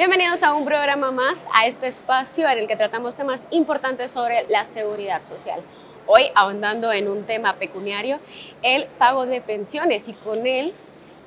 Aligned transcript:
Bienvenidos 0.00 0.42
a 0.42 0.54
un 0.54 0.64
programa 0.64 1.10
más, 1.10 1.46
a 1.54 1.66
este 1.66 1.86
espacio 1.86 2.48
en 2.48 2.56
el 2.56 2.66
que 2.66 2.74
tratamos 2.74 3.16
temas 3.16 3.46
importantes 3.50 4.10
sobre 4.10 4.46
la 4.48 4.64
seguridad 4.64 5.24
social. 5.24 5.60
Hoy 6.06 6.22
ahondando 6.34 6.90
en 6.90 7.06
un 7.06 7.24
tema 7.24 7.56
pecuniario, 7.56 8.18
el 8.62 8.86
pago 8.98 9.26
de 9.26 9.42
pensiones 9.42 10.08
y 10.08 10.14
con 10.14 10.46
él 10.46 10.72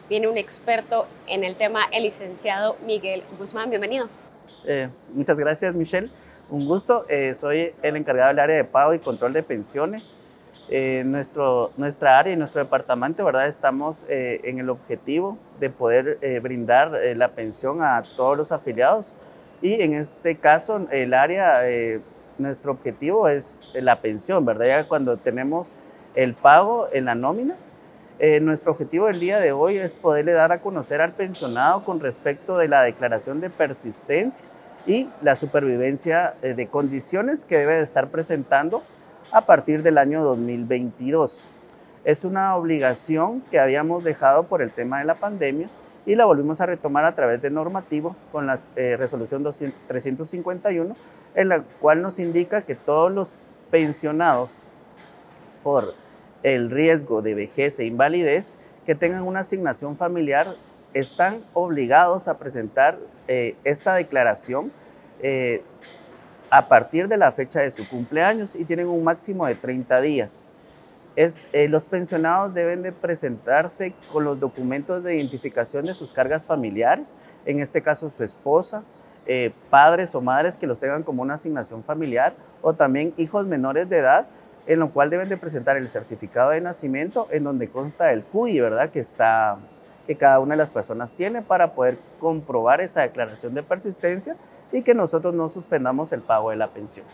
viene 0.10 0.28
un 0.28 0.40
experto 0.40 1.06
en 1.28 1.44
el 1.44 1.56
tema, 1.56 1.82
el 1.92 2.02
licenciado 2.02 2.76
Miguel 2.84 3.22
Guzmán. 3.38 3.70
Bienvenido. 3.70 4.08
Eh, 4.66 4.90
muchas 5.14 5.38
gracias, 5.38 5.76
Michelle. 5.76 6.10
Un 6.50 6.66
gusto. 6.66 7.06
Eh, 7.10 7.36
soy 7.36 7.76
el 7.84 7.96
encargado 7.96 8.30
del 8.30 8.40
área 8.40 8.56
de 8.56 8.64
pago 8.64 8.96
y 8.96 8.98
control 8.98 9.34
de 9.34 9.44
pensiones. 9.44 10.16
Eh, 10.70 11.04
nuestro, 11.06 11.72
nuestra 11.76 12.18
área 12.18 12.32
y 12.32 12.38
nuestro 12.38 12.64
departamento, 12.64 13.26
¿verdad? 13.26 13.48
Estamos 13.48 14.06
eh, 14.08 14.40
en 14.46 14.60
el 14.60 14.70
objetivo 14.70 15.38
de 15.60 15.70
poder 15.70 16.20
eh, 16.22 16.40
brindar 16.40 16.96
eh, 16.96 17.16
la 17.16 17.32
pensión 17.32 17.82
a 17.82 18.02
todos 18.16 18.38
los 18.38 18.52
afiliados 18.54 19.18
y 19.62 19.82
en 19.82 19.94
este 19.94 20.38
caso 20.38 20.88
el 20.92 21.14
área, 21.14 21.62
nuestro 22.38 22.74
objetivo 22.74 23.30
es 23.30 23.70
la 23.76 24.02
pensión, 24.02 24.46
¿verdad? 24.46 24.66
Ya 24.66 24.88
cuando 24.88 25.16
tenemos 25.16 25.76
el 26.16 26.34
pago 26.34 26.90
en 26.92 27.06
la 27.06 27.16
nómina, 27.16 27.56
nuestro 28.42 28.74
objetivo 28.74 29.08
del 29.08 29.22
día 29.22 29.40
de 29.40 29.54
hoy 29.54 29.78
es 29.78 29.94
poderle 29.94 30.34
dar 30.34 30.52
a 30.52 30.60
conocer 30.60 31.00
al 31.00 31.14
pensionado 31.14 31.86
con 31.86 32.02
respecto 32.02 32.58
de 32.58 32.68
la 32.68 32.84
declaración 32.84 33.40
de 33.40 33.50
persistencia 33.50 34.46
y 34.86 35.10
la 35.22 35.38
supervivencia 35.38 36.36
de 36.42 36.68
condiciones 36.68 37.46
que 37.46 37.60
debe 37.60 37.78
de 37.78 37.84
estar 37.84 38.10
presentando 38.10 38.84
a 39.34 39.48
partir 39.48 39.82
del 39.82 39.98
año 39.98 40.24
2022. 40.24 41.46
Es 42.06 42.24
una 42.24 42.56
obligación 42.56 43.42
que 43.50 43.60
habíamos 43.60 44.04
dejado 44.04 44.44
por 44.44 44.62
el 44.62 44.72
tema 44.72 45.00
de 45.00 45.06
la 45.06 45.16
pandemia 45.16 45.68
y 46.06 46.16
la 46.16 46.26
volvimos 46.26 46.62
a 46.62 46.68
retomar 46.68 47.04
a 47.06 47.16
través 47.16 47.42
de 47.42 47.50
normativo 47.50 48.16
con 48.32 48.46
la 48.46 48.60
eh, 48.76 48.96
resolución 48.96 49.44
351, 49.88 50.96
en 51.34 51.50
la 51.50 51.64
cual 51.64 52.04
nos 52.04 52.20
indica 52.20 52.62
que 52.62 52.76
todos 52.76 53.12
los 53.12 53.36
pensionados 53.72 54.60
por 55.64 55.96
el 56.44 56.70
riesgo 56.70 57.24
de 57.24 57.34
vejez 57.34 57.80
e 57.80 57.86
invalidez 57.86 58.60
que 58.86 58.94
tengan 58.94 59.24
una 59.24 59.40
asignación 59.40 59.98
familiar 59.98 60.56
están 60.94 61.44
obligados 61.54 62.28
a 62.28 62.38
presentar 62.38 63.00
eh, 63.28 63.56
esta 63.64 63.96
declaración 63.96 64.72
eh, 65.24 65.64
a 66.54 66.68
partir 66.68 67.08
de 67.08 67.18
la 67.18 67.32
fecha 67.32 67.62
de 67.62 67.72
su 67.72 67.90
cumpleaños 67.90 68.54
y 68.54 68.64
tienen 68.64 68.88
un 68.88 69.04
máximo 69.04 69.48
de 69.48 69.56
30 69.56 70.02
días. 70.02 70.52
Eh, 71.16 71.68
los 71.68 71.84
pensionados 71.84 72.54
deben 72.54 72.84
de 72.84 72.92
presentarse 72.92 73.96
con 74.12 74.24
los 74.24 74.40
documentos 74.40 75.04
de 75.04 75.16
identificación 75.16 75.86
de 75.86 75.96
sus 75.96 76.14
cargas 76.14 76.46
familiares, 76.46 77.16
en 77.48 77.58
este 77.58 77.82
caso 77.82 78.08
su 78.12 78.24
esposa, 78.24 78.84
eh, 79.26 79.52
padres 79.72 80.14
o 80.14 80.22
madres 80.22 80.60
que 80.60 80.68
los 80.68 80.80
tengan 80.80 81.02
como 81.02 81.24
una 81.24 81.34
asignación 81.36 81.84
familiar 81.84 82.36
o 82.62 82.76
también 82.76 83.16
hijos 83.18 83.48
menores 83.48 83.90
de 83.90 83.98
edad, 83.98 84.28
en 84.68 84.78
lo 84.78 84.92
cual 84.94 85.10
deben 85.10 85.30
de 85.30 85.38
presentar 85.38 85.76
el 85.76 85.88
certificado 85.88 86.52
de 86.52 86.62
nacimiento 86.62 87.28
en 87.32 87.46
donde 87.46 87.68
consta 87.70 88.14
el 88.14 88.24
CUI, 88.24 88.60
¿verdad? 88.60 88.92
Que, 88.92 89.00
está, 89.00 89.58
que 90.06 90.16
cada 90.18 90.40
una 90.40 90.54
de 90.54 90.60
las 90.60 90.70
personas 90.70 91.16
tiene 91.16 91.42
para 91.42 91.74
poder 91.74 91.98
comprobar 92.20 92.80
esa 92.80 93.02
declaración 93.02 93.56
de 93.56 93.64
persistencia 93.64 94.38
y 94.74 94.82
que 94.82 94.94
nosotros 94.94 95.34
no 95.34 95.48
suspendamos 95.48 96.12
el 96.12 96.22
pago 96.22 96.50
de 96.50 96.58
la 96.58 96.68
pensión. 96.68 97.06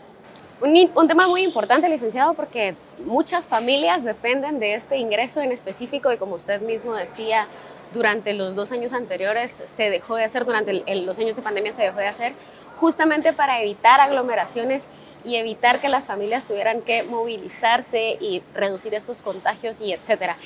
Un, 0.60 0.90
un, 0.94 1.08
tema 1.08 1.28
muy 1.28 1.42
importante, 1.42 1.88
licenciado, 1.88 2.34
porque 2.34 2.74
muchas 3.06 3.46
familias 3.46 4.02
dependen 4.02 4.58
de 4.58 4.74
este 4.74 4.96
ingreso 4.96 5.40
en 5.40 5.52
específico 5.52 6.12
y 6.12 6.16
como 6.16 6.34
usted 6.34 6.60
mismo 6.60 6.94
decía, 6.94 7.46
durante 7.94 8.34
los 8.34 8.54
dos 8.54 8.72
años 8.72 8.92
anteriores 8.92 9.50
se 9.50 9.90
dejó 9.90 10.16
de 10.16 10.24
hacer, 10.24 10.44
durante 10.44 10.72
el, 10.72 10.82
el, 10.86 11.06
los 11.06 11.18
años 11.18 11.36
de 11.36 11.42
pandemia 11.42 11.72
se 11.72 11.82
dejó 11.82 11.98
de 11.98 12.08
hacer, 12.08 12.32
justamente 12.78 13.32
para 13.32 13.62
evitar 13.62 14.00
aglomeraciones 14.00 14.88
y 15.24 15.36
evitar 15.36 15.80
que 15.80 15.88
las 15.88 16.06
familias 16.06 16.46
tuvieran 16.46 16.80
que 16.80 17.02
movilizarse 17.02 18.16
y 18.20 18.42
reducir 18.54 18.94
estos 18.94 19.22
contagios 19.22 19.80
y 19.80 19.92
etcétera. 19.92 20.36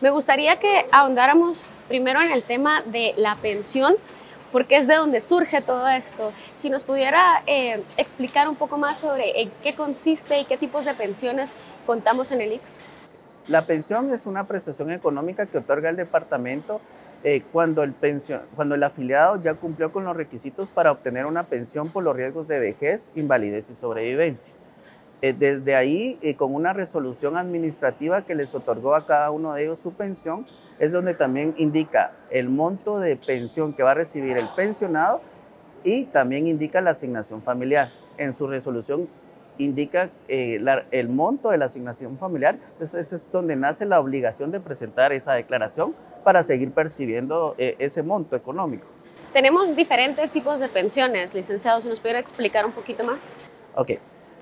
Me 0.00 0.10
gustaría 0.10 0.58
que 0.58 0.86
ahondáramos 0.90 1.68
primero 1.88 2.20
en 2.20 2.32
el 2.32 2.42
tema 2.42 2.82
de 2.86 3.14
la 3.16 3.36
pensión, 3.36 3.94
porque 4.52 4.76
es 4.76 4.86
de 4.86 4.94
donde 4.94 5.20
surge 5.20 5.62
todo 5.62 5.88
esto. 5.88 6.32
Si 6.54 6.70
nos 6.70 6.84
pudiera 6.84 7.42
eh, 7.46 7.82
explicar 7.96 8.48
un 8.48 8.56
poco 8.56 8.78
más 8.78 8.98
sobre 8.98 9.40
en 9.40 9.50
qué 9.62 9.74
consiste 9.74 10.38
y 10.38 10.44
qué 10.44 10.56
tipos 10.56 10.84
de 10.84 10.94
pensiones 10.94 11.54
contamos 11.86 12.30
en 12.30 12.42
el 12.42 12.52
IX. 12.52 12.80
La 13.48 13.62
pensión 13.62 14.12
es 14.12 14.26
una 14.26 14.46
prestación 14.46 14.92
económica 14.92 15.46
que 15.46 15.58
otorga 15.58 15.90
el 15.90 15.96
departamento 15.96 16.80
eh, 17.24 17.42
cuando 17.52 17.82
el 17.82 18.82
afiliado 18.82 19.40
ya 19.40 19.54
cumplió 19.54 19.92
con 19.92 20.04
los 20.04 20.16
requisitos 20.16 20.70
para 20.70 20.92
obtener 20.92 21.26
una 21.26 21.44
pensión 21.44 21.88
por 21.88 22.04
los 22.04 22.14
riesgos 22.14 22.46
de 22.46 22.60
vejez, 22.60 23.10
invalidez 23.14 23.70
y 23.70 23.74
sobrevivencia. 23.74 24.54
Eh, 25.22 25.32
desde 25.32 25.76
ahí, 25.76 26.18
eh, 26.20 26.34
con 26.34 26.52
una 26.54 26.72
resolución 26.72 27.36
administrativa 27.36 28.24
que 28.24 28.34
les 28.34 28.54
otorgó 28.54 28.96
a 28.96 29.06
cada 29.06 29.30
uno 29.30 29.54
de 29.54 29.62
ellos 29.62 29.78
su 29.78 29.92
pensión, 29.92 30.44
es 30.80 30.90
donde 30.90 31.14
también 31.14 31.54
indica 31.56 32.12
el 32.30 32.48
monto 32.48 32.98
de 32.98 33.16
pensión 33.16 33.72
que 33.72 33.84
va 33.84 33.92
a 33.92 33.94
recibir 33.94 34.36
el 34.36 34.48
pensionado 34.56 35.20
y 35.84 36.06
también 36.06 36.48
indica 36.48 36.80
la 36.80 36.90
asignación 36.90 37.40
familiar. 37.40 37.90
En 38.18 38.32
su 38.32 38.48
resolución 38.48 39.08
indica 39.58 40.10
eh, 40.28 40.58
la, 40.60 40.86
el 40.90 41.08
monto 41.08 41.50
de 41.50 41.58
la 41.58 41.66
asignación 41.66 42.18
familiar, 42.18 42.58
entonces 42.72 43.06
ese 43.06 43.16
es 43.16 43.30
donde 43.30 43.54
nace 43.54 43.86
la 43.86 44.00
obligación 44.00 44.50
de 44.50 44.60
presentar 44.60 45.12
esa 45.12 45.34
declaración 45.34 45.94
para 46.24 46.42
seguir 46.42 46.72
percibiendo 46.72 47.54
eh, 47.58 47.76
ese 47.78 48.02
monto 48.02 48.36
económico. 48.36 48.86
Tenemos 49.32 49.76
diferentes 49.76 50.30
tipos 50.32 50.60
de 50.60 50.68
pensiones, 50.68 51.34
licenciado, 51.34 51.80
¿se 51.80 51.88
nos 51.88 52.00
pudiera 52.00 52.18
explicar 52.18 52.66
un 52.66 52.72
poquito 52.72 53.04
más? 53.04 53.38
Ok, 53.74 53.92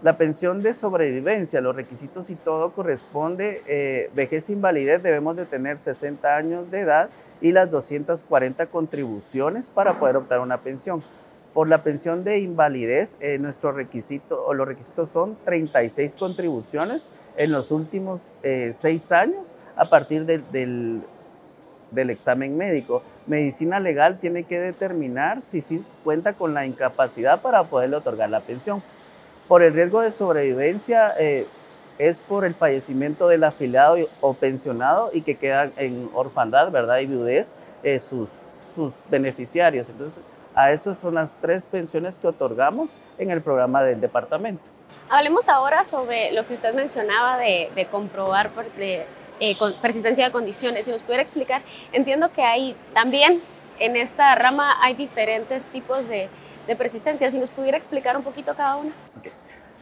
la 0.03 0.17
pensión 0.17 0.63
de 0.63 0.73
sobrevivencia, 0.73 1.61
los 1.61 1.77
requisitos 1.77 2.31
y 2.31 2.35
todo 2.35 2.73
corresponde, 2.73 3.61
eh, 3.69 4.11
vejez 4.15 4.49
invalidez 4.49 5.03
debemos 5.03 5.37
de 5.37 5.45
tener 5.45 5.77
60 5.77 6.37
años 6.37 6.71
de 6.71 6.81
edad 6.81 7.11
y 7.43 7.53
las 7.53 7.71
240 7.71 8.67
contribuciones 8.67 9.71
para 9.71 9.99
poder 9.99 10.17
optar 10.17 10.41
una 10.41 10.63
pensión. 10.63 11.03
Por 11.53 11.69
la 11.69 11.83
pensión 11.83 12.25
de 12.25 12.39
invalidez, 12.39 13.19
eh, 13.21 13.39
nuestro 13.39 13.73
requisito 13.73 14.43
o 14.47 14.55
los 14.55 14.67
requisitos 14.67 15.11
son 15.11 15.37
36 15.45 16.15
contribuciones 16.15 17.11
en 17.37 17.53
los 17.53 17.71
últimos 17.71 18.39
eh, 18.43 18.71
seis 18.73 19.13
años 19.13 19.55
a 19.77 19.85
partir 19.85 20.25
de, 20.25 20.39
del, 20.39 21.03
del 21.91 22.09
examen 22.09 22.57
médico. 22.57 23.03
Medicina 23.27 23.81
legal 23.81 24.19
tiene 24.19 24.45
que 24.45 24.61
determinar 24.61 25.43
si, 25.47 25.61
si 25.61 25.85
cuenta 26.05 26.33
con 26.35 26.55
la 26.55 26.65
incapacidad 26.65 27.43
para 27.43 27.65
poderle 27.65 27.97
otorgar 27.97 28.31
la 28.31 28.41
pensión. 28.41 28.81
Por 29.51 29.65
el 29.65 29.75
riesgo 29.75 30.01
de 30.01 30.13
sobrevivencia 30.13 31.13
eh, 31.19 31.45
es 31.99 32.21
por 32.21 32.45
el 32.45 32.55
fallecimiento 32.55 33.27
del 33.27 33.43
afiliado 33.43 33.97
o 34.21 34.33
pensionado 34.33 35.11
y 35.13 35.23
que 35.23 35.35
quedan 35.35 35.73
en 35.77 36.09
orfandad, 36.15 36.71
¿verdad? 36.71 37.01
Y 37.01 37.07
viudez 37.07 37.57
eh, 37.83 37.99
sus, 37.99 38.29
sus 38.77 38.95
beneficiarios. 39.11 39.89
Entonces, 39.89 40.23
a 40.55 40.71
eso 40.71 40.95
son 40.95 41.17
las 41.17 41.35
tres 41.35 41.67
pensiones 41.67 42.21
que 42.21 42.29
otorgamos 42.29 42.99
en 43.19 43.33
el 43.33 43.43
programa 43.43 43.83
del 43.83 44.01
departamento. 44.01 44.63
Hablemos 45.09 45.49
ahora 45.49 45.83
sobre 45.83 46.31
lo 46.31 46.47
que 46.47 46.55
usted 46.55 46.73
mencionaba 46.73 47.37
de, 47.37 47.73
de 47.75 47.87
comprobar 47.87 48.51
por, 48.51 48.73
de, 48.75 49.05
eh, 49.41 49.59
con 49.59 49.75
persistencia 49.83 50.27
de 50.27 50.31
condiciones. 50.31 50.85
Si 50.85 50.93
nos 50.93 51.03
pudiera 51.03 51.23
explicar, 51.23 51.63
entiendo 51.91 52.33
que 52.33 52.45
hay 52.45 52.77
también 52.95 53.43
en 53.81 53.97
esta 53.97 54.33
rama 54.37 54.77
hay 54.81 54.95
diferentes 54.95 55.67
tipos 55.67 56.09
de, 56.09 56.29
de 56.69 56.77
persistencia. 56.77 57.29
Si 57.33 57.39
nos 57.41 57.51
pudiera 57.51 57.77
explicar 57.77 58.17
un 58.17 58.23
poquito 58.23 58.55
cada 58.55 58.77
una. 58.77 58.93
Okay. 59.19 59.33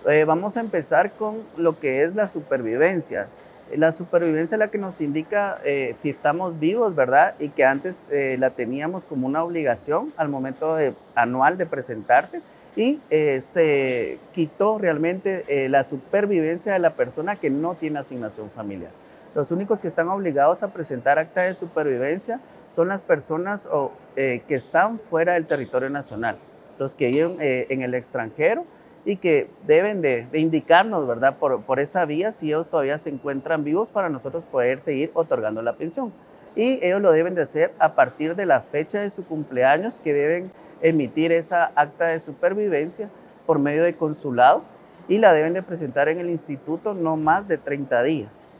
Eh, 0.06 0.25
vamos 0.25 0.56
a 0.56 0.61
empezar 0.61 1.12
con 1.12 1.43
lo 1.56 1.79
que 1.79 2.05
es 2.05 2.15
la 2.15 2.27
supervivencia. 2.27 3.29
La 3.75 3.93
supervivencia 3.93 4.55
es 4.55 4.59
la 4.59 4.71
que 4.71 4.79
nos 4.79 5.00
indica 5.00 5.59
eh, 5.65 5.95
si 6.00 6.09
estamos 6.09 6.59
vivos, 6.59 6.95
¿verdad? 6.95 7.35
Y 7.39 7.50
que 7.50 7.65
antes 7.65 8.09
eh, 8.11 8.37
la 8.39 8.50
teníamos 8.50 9.05
como 9.05 9.27
una 9.27 9.43
obligación 9.45 10.12
al 10.17 10.29
momento 10.29 10.77
de, 10.77 10.95
anual 11.15 11.59
de 11.59 11.67
presentarse 11.67 12.41
y 12.77 13.00
eh, 13.11 13.41
se 13.41 14.21
quitó 14.33 14.79
realmente 14.79 15.43
eh, 15.49 15.69
la 15.69 15.83
supervivencia 15.83 16.73
de 16.73 16.79
la 16.79 16.95
persona 16.95 17.37
que 17.37 17.50
no 17.50 17.75
tiene 17.75 17.99
asignación 17.99 18.50
familiar. 18.50 18.93
Los 19.35 19.50
únicos 19.50 19.81
que 19.81 19.89
están 19.89 20.09
obligados 20.09 20.62
a 20.62 20.73
presentar 20.73 21.19
acta 21.19 21.43
de 21.43 21.55
supervivencia 21.55 22.41
son 22.71 22.89
las 22.89 23.03
personas 23.03 23.69
eh, 24.17 24.43
que 24.47 24.55
están 24.55 25.00
fuera 25.00 25.35
del 25.35 25.47
territorio 25.47 25.91
nacional 25.91 26.39
los 26.79 26.95
que 26.95 27.09
viven 27.09 27.37
eh, 27.41 27.67
en 27.71 27.83
el 27.83 27.95
extranjero 27.95 28.65
y 29.09 29.17
que 29.17 29.49
deben 29.67 30.03
de, 30.03 30.27
de 30.27 30.39
indicarnos, 30.39 31.07
¿verdad? 31.07 31.39
Por, 31.39 31.63
por, 31.63 31.81
esa 31.81 32.05
vía 32.05 32.31
si 32.31 32.49
ellos 32.49 32.69
todavía 32.69 32.99
se 32.99 33.09
encuentran 33.09 33.65
vivos 33.65 33.91
para 33.91 34.11
nosotros 34.11 34.45
poder 34.45 34.83
seguir 34.83 35.11
otorgando 35.15 35.63
la 35.63 35.77
pensión. 35.77 36.13
Y 36.55 36.79
ellos 36.85 37.01
lo 37.01 37.11
deben 37.11 37.35
de 37.35 37.41
hacer 37.41 37.73
a 37.79 37.95
partir 37.95 38.37
de 38.37 38.45
la 38.45 38.61
fecha 38.61 39.01
de 39.01 39.09
su 39.09 39.25
cumpleaños 39.25 39.99
que 39.99 40.13
deben 40.13 40.53
emitir 40.83 41.33
esa 41.33 41.73
acta 41.75 42.09
de 42.09 42.21
supervivencia 42.21 43.09
por 43.47 43.59
medio 43.59 43.83
de 43.83 43.97
consulado 43.97 44.63
y 45.09 45.17
la 45.17 45.33
deben 45.33 45.55
de 45.55 45.63
presentar 45.63 46.11
en 46.11 46.21
el 46.21 46.29
instituto 46.29 46.93
no 46.93 47.17
más 47.17 47.49
de 47.49 47.57
30 47.57 48.03
días. 48.03 48.53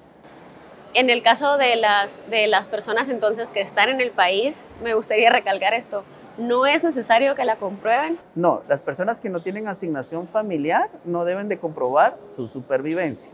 En 0.95 1.11
el 1.11 1.23
caso 1.23 1.59
de 1.59 1.77
las, 1.77 2.23
de 2.31 2.47
las 2.47 2.69
personas 2.69 3.11
entonces 3.11 3.53
que 3.53 3.61
están 3.61 3.91
en 3.91 4.01
el 4.01 4.13
país, 4.13 4.71
me 4.83 4.95
gustaría 4.95 5.29
recalcar 5.29 5.75
esto, 5.75 6.05
¿no 6.39 6.67
es 6.67 6.85
necesario 6.85 7.35
que 7.35 7.45
la 7.45 7.57
comprueben? 7.57 8.19
No, 8.35 8.63
las 8.69 8.83
personas 8.83 9.21
que 9.21 9.29
no 9.29 9.41
tienen 9.41 9.69
asignación 9.69 10.29
familiar 10.29 10.89
no 11.05 11.25
deben 11.25 11.49
de 11.49 11.59
comprobar 11.59 12.19
su 12.23 12.49
supervivencia. 12.49 13.33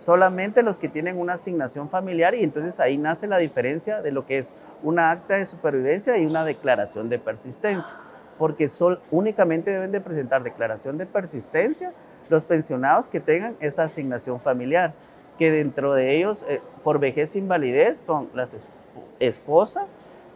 Solamente 0.00 0.62
los 0.62 0.78
que 0.78 0.88
tienen 0.88 1.18
una 1.18 1.34
asignación 1.34 1.90
familiar 1.90 2.34
y 2.34 2.42
entonces 2.42 2.80
ahí 2.80 2.98
nace 2.98 3.26
la 3.26 3.38
diferencia 3.38 4.00
de 4.00 4.12
lo 4.12 4.26
que 4.26 4.38
es 4.38 4.54
una 4.82 5.10
acta 5.10 5.34
de 5.34 5.44
supervivencia 5.44 6.16
y 6.16 6.24
una 6.24 6.44
declaración 6.44 7.08
de 7.08 7.18
persistencia, 7.18 7.94
porque 8.38 8.68
sol, 8.68 9.00
únicamente 9.10 9.70
deben 9.70 9.92
de 9.92 10.00
presentar 10.00 10.42
declaración 10.42 10.98
de 10.98 11.06
persistencia 11.06 11.92
los 12.30 12.44
pensionados 12.44 13.08
que 13.08 13.20
tengan 13.20 13.56
esa 13.60 13.84
asignación 13.84 14.40
familiar, 14.40 14.92
que 15.38 15.50
dentro 15.50 15.94
de 15.94 16.16
ellos, 16.16 16.44
eh, 16.48 16.60
por 16.84 16.98
vejez 16.98 17.34
e 17.34 17.38
invalidez, 17.38 17.98
son 17.98 18.28
las 18.34 18.56
esposa, 19.20 19.86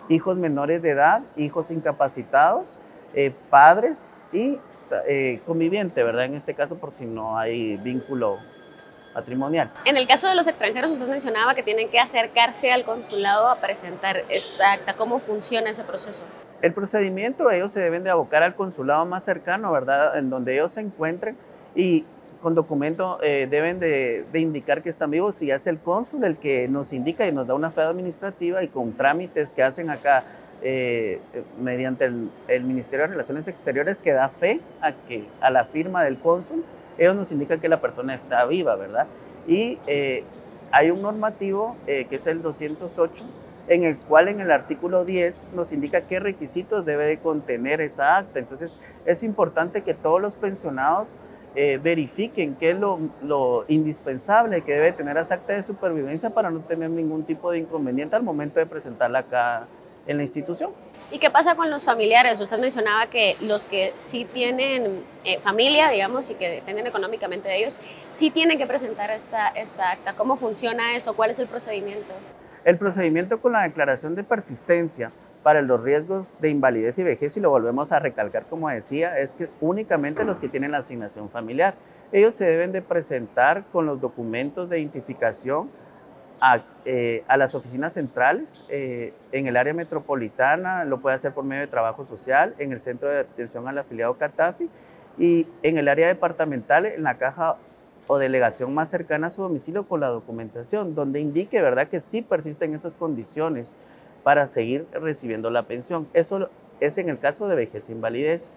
hijos 0.09 0.37
menores 0.37 0.83
de 0.83 0.91
edad, 0.91 1.23
hijos 1.37 1.71
incapacitados, 1.71 2.77
eh, 3.15 3.33
padres 3.51 4.19
y 4.33 4.59
eh, 5.09 5.41
conviviente, 5.47 6.03
¿verdad? 6.03 6.25
En 6.25 6.35
este 6.35 6.55
caso, 6.55 6.77
por 6.77 6.93
si 6.93 7.07
no 7.07 7.39
hay 7.39 7.77
vínculo 7.77 8.39
patrimonial. 9.13 9.71
En 9.85 9.97
el 9.97 10.07
caso 10.07 10.29
de 10.29 10.35
los 10.35 10.49
extranjeros, 10.49 10.91
usted 10.91 11.09
mencionaba 11.09 11.55
que 11.55 11.63
tienen 11.63 11.89
que 11.91 11.99
acercarse 11.99 12.73
al 12.73 12.85
consulado 12.85 13.49
a 13.49 13.57
presentar 13.57 14.25
esta 14.29 14.73
acta. 14.73 14.95
¿Cómo 14.95 15.19
funciona 15.19 15.71
ese 15.71 15.85
proceso? 15.85 16.23
El 16.63 16.73
procedimiento, 16.73 17.51
ellos 17.51 17.73
se 17.73 17.81
deben 17.81 18.05
de 18.05 18.11
abocar 18.11 18.43
al 18.43 18.55
consulado 18.55 19.05
más 19.05 19.25
cercano, 19.25 19.73
¿verdad? 19.73 20.17
En 20.19 20.31
donde 20.31 20.55
ellos 20.55 20.73
se 20.73 20.81
encuentren 20.81 21.37
y 21.75 22.07
con 22.43 22.55
documento 22.55 23.19
eh, 23.23 23.47
deben 23.49 23.79
de, 23.79 24.27
indicar 24.35 24.83
que 24.83 24.91
están 24.91 25.11
vivos 25.11 25.41
y 25.41 25.51
es 25.51 25.67
el 25.67 25.79
cónsul 25.79 26.25
el 26.25 26.37
que 26.37 26.69
nos 26.69 26.93
indica 26.93 27.27
y 27.27 27.33
nos 27.33 27.47
da 27.47 27.55
una 27.55 27.71
fe 27.71 27.81
administrativa 27.83 28.63
y 28.63 28.69
con 28.69 28.93
trámites 28.95 29.53
que 29.53 29.63
hacen 29.63 29.89
acá 29.89 30.25
eh, 30.61 31.21
mediante 31.59 32.05
el, 32.05 32.65
Ministerio 32.65 33.07
de 33.07 33.13
Relaciones 33.13 33.49
Exteriores 33.49 34.01
que 34.01 34.13
da 34.13 34.29
fe 34.29 34.61
a, 34.81 34.93
que, 34.93 35.27
a 35.41 35.51
la 35.51 35.65
firma 35.65 36.05
del 36.05 36.19
cónsul 36.19 36.65
ellos 36.99 37.17
nos 37.17 37.33
indican 37.33 37.61
que 37.61 37.69
la 37.69 37.81
persona 37.81 38.15
está 38.15 38.45
viva, 38.45 38.77
¿verdad? 38.77 39.07
Y 39.47 39.79
eh, 39.87 40.25
hay 40.71 40.91
un 40.91 41.01
normativo 41.01 41.77
que 41.87 42.07
es 42.11 42.27
el 42.27 42.43
208, 42.43 43.25
en 43.69 43.85
el 43.85 43.97
cual 43.97 44.29
en 44.29 44.41
el 44.41 44.51
artículo 44.51 45.05
10 45.05 45.53
nos 45.55 45.73
indica 45.73 46.03
qué 46.03 46.21
requisitos 46.21 46.85
debe 46.85 47.07
de 47.07 47.19
contener 47.19 47.81
esa 47.81 48.19
acta. 48.19 48.39
Entonces 48.39 48.79
es 49.05 49.23
importante 49.23 49.83
que 49.83 49.95
todos 49.95 50.21
los 50.21 50.37
pensionados 50.37 51.17
eh, 51.55 51.79
verifiquen 51.83 52.55
qué 52.55 52.71
es 52.71 52.79
lo, 52.79 52.99
lo, 53.23 53.65
indispensable 53.69 54.63
que 54.63 54.73
debe 54.73 54.93
tener 54.93 55.17
esa 55.19 55.35
acta 55.35 55.53
de 55.53 55.63
supervivencia 55.63 56.31
para 56.31 56.51
no 56.51 56.61
tener 56.61 56.89
ningún 56.89 57.25
tipo 57.25 57.51
de 57.51 57.59
inconveniente 57.59 58.17
al 58.17 58.23
momento 58.23 58.59
de 58.59 58.67
presentarla 58.67 59.19
acá 59.21 59.67
en 60.07 60.17
la 60.17 60.23
institución. 60.23 60.71
¿Y 61.11 61.19
qué 61.19 61.31
pasa 61.31 61.55
con 61.55 61.71
los 61.71 61.85
familiares? 61.85 62.41
Usted 62.41 62.59
mencionaba 62.59 63.07
que 63.09 63.37
los 63.41 63.67
que 63.67 63.93
sí 63.97 64.25
tienen 64.25 65.05
eh, 65.25 65.39
familia, 65.41 65.91
digamos, 65.91 66.31
y 66.31 66.35
que 66.35 66.49
dependen 66.49 66.87
económicamente 66.87 67.49
de 67.49 67.59
ellos, 67.59 67.79
sí 68.15 68.31
tienen 68.31 68.57
que 68.57 68.67
presentar 68.67 69.11
esta, 69.11 69.49
esta 69.49 69.91
acta. 69.91 70.13
¿Cómo 70.17 70.37
funciona 70.37 70.97
eso? 70.97 71.15
¿Cuál 71.15 71.31
es 71.31 71.39
el 71.39 71.49
procedimiento? 71.49 72.15
El 72.65 72.79
procedimiento 72.79 73.41
con 73.41 73.53
la 73.53 73.63
declaración 73.63 74.15
de 74.15 74.25
persistencia 74.25 75.13
para 75.43 75.63
los 75.63 75.83
riesgos 75.83 76.37
de 76.41 76.51
invalidez 76.51 76.99
y 76.99 77.03
vejez, 77.03 77.37
y 77.37 77.41
lo 77.41 77.51
volvemos 77.51 77.93
a 77.93 77.99
recalcar 77.99 78.47
como 78.47 78.69
decía, 78.69 79.19
es 79.19 79.33
que 79.33 79.49
únicamente 79.61 80.25
los 80.25 80.41
que 80.41 80.49
tienen 80.49 80.71
la 80.71 80.79
asignación 80.79 81.29
familiar, 81.29 81.75
ellos 82.13 82.35
se 82.35 82.45
deben 82.45 82.73
de 82.73 82.83
presentar 82.83 83.65
con 83.73 83.87
los 83.87 84.01
documentos 84.01 84.69
de 84.69 84.79
identificación 84.79 85.71
eh, 86.85 87.23
a, 87.29 87.37
las 87.37 87.55
oficinas 87.55 87.95
centrales 87.95 88.65
eh, 88.69 89.15
en 89.31 89.47
el 89.47 89.57
área 89.57 89.73
metropolitana, 89.75 90.85
lo 90.85 91.01
puede 91.01 91.15
hacer 91.15 91.33
por 91.33 91.45
medio 91.45 91.63
de 91.63 91.69
trabajo 91.69 92.05
social, 92.05 92.55
en 92.59 92.73
el 92.73 92.81
centro 92.81 93.09
de 93.09 93.21
atención 93.21 93.69
al 93.69 93.79
afiliado 93.79 94.19
Catafi 94.19 94.69
y 95.19 95.47
en 95.63 95.79
el 95.79 95.87
área 95.87 96.09
departamental, 96.09 96.87
en 96.87 97.05
la 97.05 97.17
caja 97.17 97.57
o 98.09 98.19
delegación 98.19 98.75
más 98.75 98.91
cercana 98.91 99.29
a 99.29 99.31
su 99.31 99.43
domicilio 99.43 99.87
con 99.87 100.01
la 100.01 100.09
documentación, 100.09 100.97
donde 100.97 101.21
indique 101.21 101.63
verdad 101.63 101.87
que 101.87 102.01
sí 102.01 102.23
persisten 102.23 102.75
esas 102.75 102.97
condiciones 102.97 103.77
para 104.23 104.47
seguir 104.47 104.87
recibiendo 104.93 105.51
la 105.51 105.65
pensión. 105.65 106.09
Eso 106.13 106.49
es 106.81 106.99
en 106.99 107.09
el 107.09 107.19
caso 107.19 107.49
de 107.49 107.57
vejez 107.57 107.89
e 107.89 107.93
invalidez. 107.93 108.53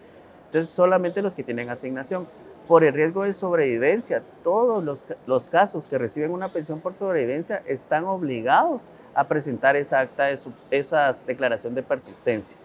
Entonces, 0.46 0.70
solamente 0.70 1.22
los 1.22 1.36
que 1.36 1.44
tienen 1.44 1.70
asignación 1.70 2.28
por 2.68 2.84
el 2.84 2.94
riesgo 2.94 3.24
de 3.24 3.34
sobrevivencia. 3.34 4.24
Todos 4.44 4.84
los, 5.26 5.48
casos 5.48 5.88
que 5.88 5.98
reciben 5.98 6.32
una 6.32 6.50
pensión 6.50 6.80
por 6.82 6.94
sobrevivencia 6.94 7.62
están 7.66 8.06
obligados 8.06 8.92
a 9.14 9.28
presentar 9.28 9.76
esa 9.76 10.00
acta 10.00 10.30
esa 10.72 11.12
declaración 11.26 11.76
de 11.76 11.84
persistencia 11.84 12.58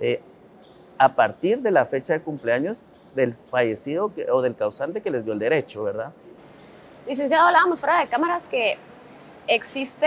eh, 0.00 0.20
a 0.98 1.14
partir 1.14 1.60
de 1.60 1.70
la 1.70 1.86
fecha 1.86 2.14
de 2.14 2.20
cumpleaños 2.20 2.88
del 3.14 3.34
fallecido 3.34 4.12
o 4.30 4.42
del 4.42 4.54
causante 4.54 5.00
que 5.00 5.10
les 5.10 5.24
dio 5.24 5.32
el 5.32 5.38
derecho, 5.38 5.84
¿verdad? 5.84 6.12
Licenciado, 7.06 7.46
hablábamos 7.46 7.80
fuera 7.80 8.00
de 8.00 8.06
cámaras 8.08 8.46
que 8.46 8.76
existe, 9.46 10.06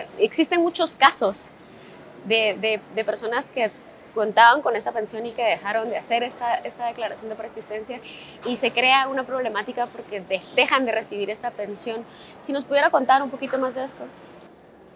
eh, 0.00 0.06
existen 0.18 0.60
muchos 0.60 0.94
casos 0.94 1.52
de, 2.26 2.56
de, 2.60 2.80
de 2.94 3.04
personas 3.04 3.48
que 3.48 3.70
contaban 4.16 4.62
con 4.62 4.74
esta 4.74 4.92
pensión 4.92 5.26
y 5.26 5.32
que 5.32 5.44
dejaron 5.44 5.90
de 5.90 5.98
hacer 5.98 6.22
esta, 6.22 6.56
esta 6.56 6.86
declaración 6.86 7.28
de 7.28 7.36
persistencia 7.36 8.00
y 8.46 8.56
se 8.56 8.70
crea 8.70 9.08
una 9.08 9.26
problemática 9.26 9.86
porque 9.86 10.22
dejan 10.56 10.86
de 10.86 10.92
recibir 10.92 11.28
esta 11.30 11.50
pensión. 11.50 12.02
Si 12.40 12.52
nos 12.52 12.64
pudiera 12.64 12.90
contar 12.90 13.22
un 13.22 13.30
poquito 13.30 13.58
más 13.58 13.74
de 13.74 13.84
esto. 13.84 14.04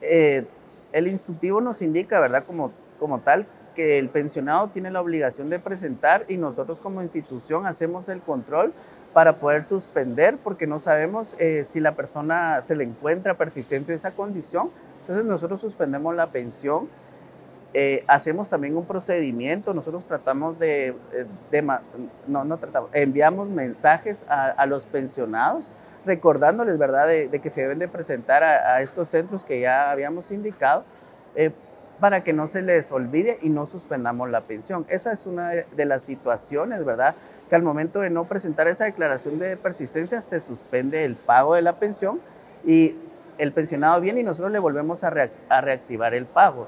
Eh, 0.01 0.47
el 0.93 1.07
instructivo 1.07 1.61
nos 1.61 1.83
indica, 1.83 2.19
¿verdad? 2.19 2.45
Como, 2.47 2.73
como 2.99 3.21
tal, 3.21 3.47
que 3.75 3.99
el 3.99 4.09
pensionado 4.09 4.69
tiene 4.69 4.91
la 4.91 5.03
obligación 5.03 5.51
de 5.51 5.59
presentar 5.59 6.25
y 6.27 6.39
nosotros 6.39 6.81
como 6.81 7.03
institución 7.03 7.67
hacemos 7.67 8.09
el 8.09 8.23
control 8.23 8.73
para 9.13 9.37
poder 9.37 9.63
suspender 9.63 10.39
porque 10.39 10.67
no 10.67 10.79
sabemos 10.79 11.37
eh, 11.39 11.65
si 11.65 11.81
la 11.81 11.95
persona 11.95 12.63
se 12.67 12.75
le 12.75 12.85
encuentra 12.85 13.35
persistente 13.35 13.93
esa 13.93 14.13
condición. 14.13 14.71
Entonces 15.03 15.27
nosotros 15.27 15.61
suspendemos 15.61 16.15
la 16.15 16.29
pensión 16.29 16.89
eh, 17.73 18.03
hacemos 18.09 18.49
también 18.49 18.77
un 18.77 18.85
procedimiento, 18.85 19.73
nosotros 19.75 20.05
tratamos 20.05 20.59
de, 20.59 20.89
eh, 21.53 21.63
no, 22.27 22.45
no 22.45 22.59
tratamos, 22.59 22.91
enviamos 22.93 23.49
mensajes 23.49 24.27
a, 24.29 24.67
los 24.67 24.89
pensionados 24.89 25.75
recordándoles, 26.05 26.77
¿verdad?, 26.79 27.07
de, 27.07 27.29
que 27.29 27.49
se 27.49 27.63
deben 27.63 27.79
de 27.79 27.87
presentar 27.87 28.43
a, 28.43 28.83
estos 28.83 29.09
centros 29.09 29.45
que 29.45 29.61
ya 29.61 29.93
habíamos 29.93 30.33
indicado 30.33 30.85
eh, 31.37 31.53
para 32.01 32.25
que 32.25 32.33
no 32.33 32.49
se 32.49 32.63
les 32.63 32.91
olvide 32.91 33.39
y 33.41 33.51
no 33.51 33.67
suspendamos 33.67 34.29
la 34.31 34.41
pensión. 34.41 34.85
Esa 34.89 35.13
es 35.13 35.27
una 35.27 35.51
de 35.51 35.85
las 35.85 36.03
situaciones, 36.03 36.85
¿verdad?, 36.85 37.15
que 37.49 37.55
al 37.55 37.63
momento 37.63 38.01
de 38.01 38.11
no 38.11 38.25
presentar 38.25 38.67
esa 38.67 38.85
declaración 38.85 39.39
de 39.39 39.57
persistencia 39.57 40.21
se 40.21 40.41
suspende 40.41 41.05
el 41.05 41.15
pago 41.15 41.55
de 41.55 41.63
la 41.63 41.79
pensión 41.79 42.21
y 42.65 42.97
el 43.39 43.53
pensionado 43.53 44.01
viene 44.01 44.21
y 44.21 44.25
nosotros 44.25 44.51
le 44.51 44.59
volvemos 44.59 45.05
a, 45.05 45.11
reactivar 45.11 46.15
el 46.15 46.27
pago 46.27 46.67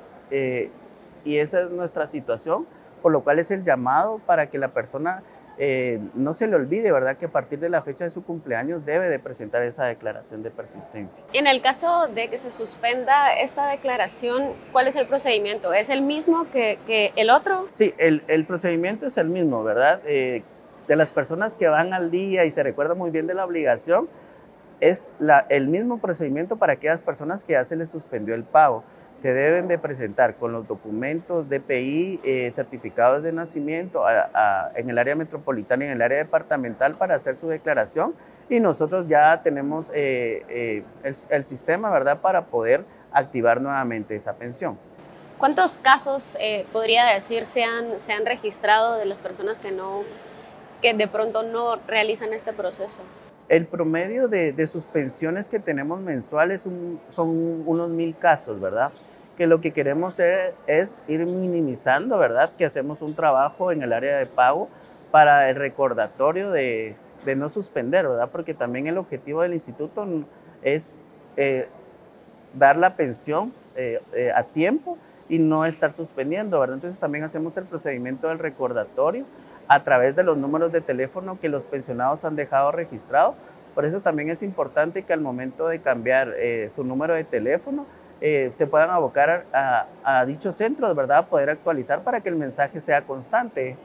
y 1.25 1.39
esa 1.39 1.61
es 1.61 1.71
nuestra 1.71 2.07
situación, 2.07 2.67
por 3.03 3.13
lo 3.13 3.23
cual 3.23 3.39
es 3.39 3.51
el 3.51 3.63
llamado 3.63 4.21
para 4.27 4.49
que 4.49 4.59
la 4.59 4.69
persona 4.69 5.23
eh, 5.59 6.01
no 6.15 6.33
se 6.33 6.47
le 6.47 6.57
olvide, 6.57 6.91
¿verdad?, 6.93 7.17
que 7.17 7.27
a 7.27 7.31
partir 7.31 7.59
de 7.59 7.69
la 7.69 7.83
fecha 7.83 8.05
de 8.05 8.11
su 8.11 8.25
cumpleaños 8.25 8.87
debe 8.87 9.09
de 9.09 9.19
presentar 9.19 9.63
esa 9.63 9.85
declaración 9.85 10.43
de 10.43 10.51
persistencia. 10.51 11.25
En 11.33 11.47
el 11.47 11.61
caso 11.61 12.09
de 12.09 12.31
que 12.31 12.39
se 12.39 12.51
suspenda 12.51 13.35
esta 13.35 13.69
declaración, 13.69 14.55
¿cuál 14.73 14.89
es 14.89 14.97
el 14.97 15.07
procedimiento? 15.07 15.73
¿Es 15.75 15.91
el 15.91 16.03
mismo 16.03 16.51
que, 16.51 16.79
que 16.87 17.13
el 17.17 17.31
otro? 17.31 17.67
Sí, 17.71 17.95
el, 17.99 18.23
el, 18.29 18.47
procedimiento 18.47 19.07
es 19.07 19.19
el 19.19 19.29
mismo, 19.29 19.63
¿verdad? 19.63 20.01
Eh, 20.07 20.43
de 20.89 20.97
las 20.97 21.11
personas 21.11 21.57
que 21.57 21.69
van 21.69 21.93
al 21.93 22.11
día 22.11 22.45
y 22.45 22.51
se 22.51 22.63
recuerda 22.63 22.95
muy 22.95 23.11
bien 23.11 23.27
de 23.27 23.35
la 23.35 23.45
obligación, 23.45 24.09
es 24.81 25.07
la, 25.21 25.47
el 25.49 25.69
mismo 25.69 25.99
procedimiento 25.99 26.57
para 26.57 26.73
aquellas 26.73 27.03
personas 27.03 27.45
que 27.45 27.53
ya 27.53 27.63
se 27.63 27.77
les 27.77 27.91
suspendió 27.91 28.35
el 28.35 28.43
pago 28.43 28.83
se 29.23 29.33
deben 29.33 29.69
de 29.69 29.79
presentar 29.79 30.35
con 30.35 30.51
los 30.51 30.67
documentos 30.67 31.49
DPI, 31.49 32.21
eh, 32.25 32.51
certificados 32.53 33.23
de 33.23 33.31
nacimiento 33.31 34.03
en 34.75 34.91
el 34.91 34.99
área 34.99 35.15
metropolitana 35.15 35.85
y 35.85 35.87
en 35.87 35.93
el 35.93 36.03
área 36.03 36.19
departamental 36.19 36.97
para 36.97 37.15
hacer 37.15 37.37
su 37.37 37.47
declaración 37.47 38.17
y 38.49 38.59
nosotros 38.59 39.07
ya 39.07 39.41
tenemos 39.41 39.93
eh, 39.95 40.43
eh, 40.49 40.85
el, 41.31 41.45
sistema, 41.45 41.89
¿verdad?, 41.91 42.21
para 42.21 42.47
poder 42.47 42.85
activar 43.13 43.61
nuevamente 43.61 44.17
esa 44.17 44.33
pensión. 44.35 44.77
¿Cuántos 45.39 45.79
casos 45.79 46.37
podría 46.73 47.05
decir 47.05 47.47
se 47.47 47.63
han, 47.63 48.01
se 48.01 48.13
han 48.13 48.27
registrado 48.27 48.97
de 48.97 49.05
las 49.05 49.23
personas 49.23 49.61
que, 49.61 49.71
no, 49.71 50.03
que 50.81 50.95
de 50.95 51.07
pronto 51.07 51.45
no 51.45 51.77
realizan 51.87 52.33
este 52.33 52.53
proceso? 52.53 53.03
El 53.49 53.67
promedio 53.67 54.27
de, 54.27 54.53
de 54.53 54.67
suspensiones 54.67 55.49
que 55.49 55.61
tenemos 55.61 56.01
mensuales 56.01 56.63
son 56.63 57.63
unos 57.67 57.89
mil 57.89 58.17
casos, 58.17 58.61
¿verdad? 58.61 58.91
Que 59.43 59.49
lo 59.49 59.61
que 59.61 59.73
queremos 59.73 60.21
es 60.69 61.03
ir 61.09 61.27
minimizando, 61.27 62.17
¿verdad? 62.17 62.53
Que 62.57 62.65
hacemos 62.65 63.03
un 63.03 63.17
trabajo 63.17 63.73
en 63.73 63.83
el 63.83 63.93
área 63.93 64.17
de 64.17 64.27
pago 64.27 64.69
para 65.11 65.51
el 65.51 65.57
recordatorio 65.57 66.53
de, 66.53 66.95
no 67.37 67.49
suspender, 67.49 68.07
¿verdad? 68.07 68.29
Porque 68.31 68.55
también 68.55 68.87
el 68.87 68.99
objetivo 68.99 69.43
del 69.43 69.53
instituto 69.53 70.07
es 70.63 70.97
eh, 71.37 71.67
dar 72.55 72.77
la 72.77 72.95
pensión 72.95 73.53
eh, 73.75 74.01
eh, 74.13 74.31
a 74.33 74.45
tiempo 74.45 74.97
y 75.29 75.41
no 75.41 75.67
estar 75.67 75.91
suspendiendo, 75.91 76.61
¿verdad? 76.61 76.77
Entonces 76.77 77.01
también 77.01 77.25
hacemos 77.25 77.57
el 77.57 77.65
procedimiento 77.65 78.29
del 78.29 78.39
recordatorio 78.39 79.25
a 79.67 79.83
través 79.83 80.15
de 80.15 80.23
los 80.23 80.39
números 80.39 80.71
de 80.71 80.83
teléfono 80.83 81.41
que 81.41 81.49
los 81.49 81.67
pensionados 81.67 82.25
han 82.25 82.37
dejado 82.37 82.71
registrado. 82.71 83.35
Por 83.75 83.87
eso 83.87 84.03
también 84.03 84.31
es 84.31 84.45
importante 84.45 85.03
que 85.03 85.13
al 85.13 85.21
momento 85.21 85.67
de 85.67 85.81
cambiar 85.81 86.33
su 86.73 86.85
número 86.85 87.15
de 87.15 87.25
teléfono, 87.25 87.87
eh, 88.25 88.53
se 88.57 88.69
puedan 88.69 88.89
abocar 88.89 89.47
a, 89.53 89.87
a 90.05 90.25
dichos 90.25 90.57
centros, 90.57 90.95
¿verdad? 90.95 91.27
Poder 91.27 91.51
actualizar 91.51 92.03
para 92.03 92.21
que 92.21 92.29
el 92.29 92.37
mensaje 92.37 92.81
sea 92.81 93.03
constante. 93.03 93.77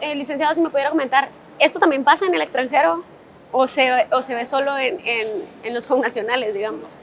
Eh, 0.00 0.14
licenciado, 0.14 0.54
si 0.54 0.62
me 0.62 0.70
pudiera 0.70 0.88
comentar, 0.90 1.28
¿esto 1.58 1.78
también 1.78 2.02
pasa 2.04 2.24
en 2.24 2.34
el 2.34 2.40
extranjero 2.40 3.04
o 3.52 3.66
se, 3.66 4.06
o 4.10 4.22
se 4.22 4.34
ve 4.34 4.46
solo 4.46 4.76
en, 4.78 4.98
en, 5.06 5.28
en 5.62 5.74
los 5.74 5.86
connacionales, 5.86 6.54
digamos? 6.54 6.98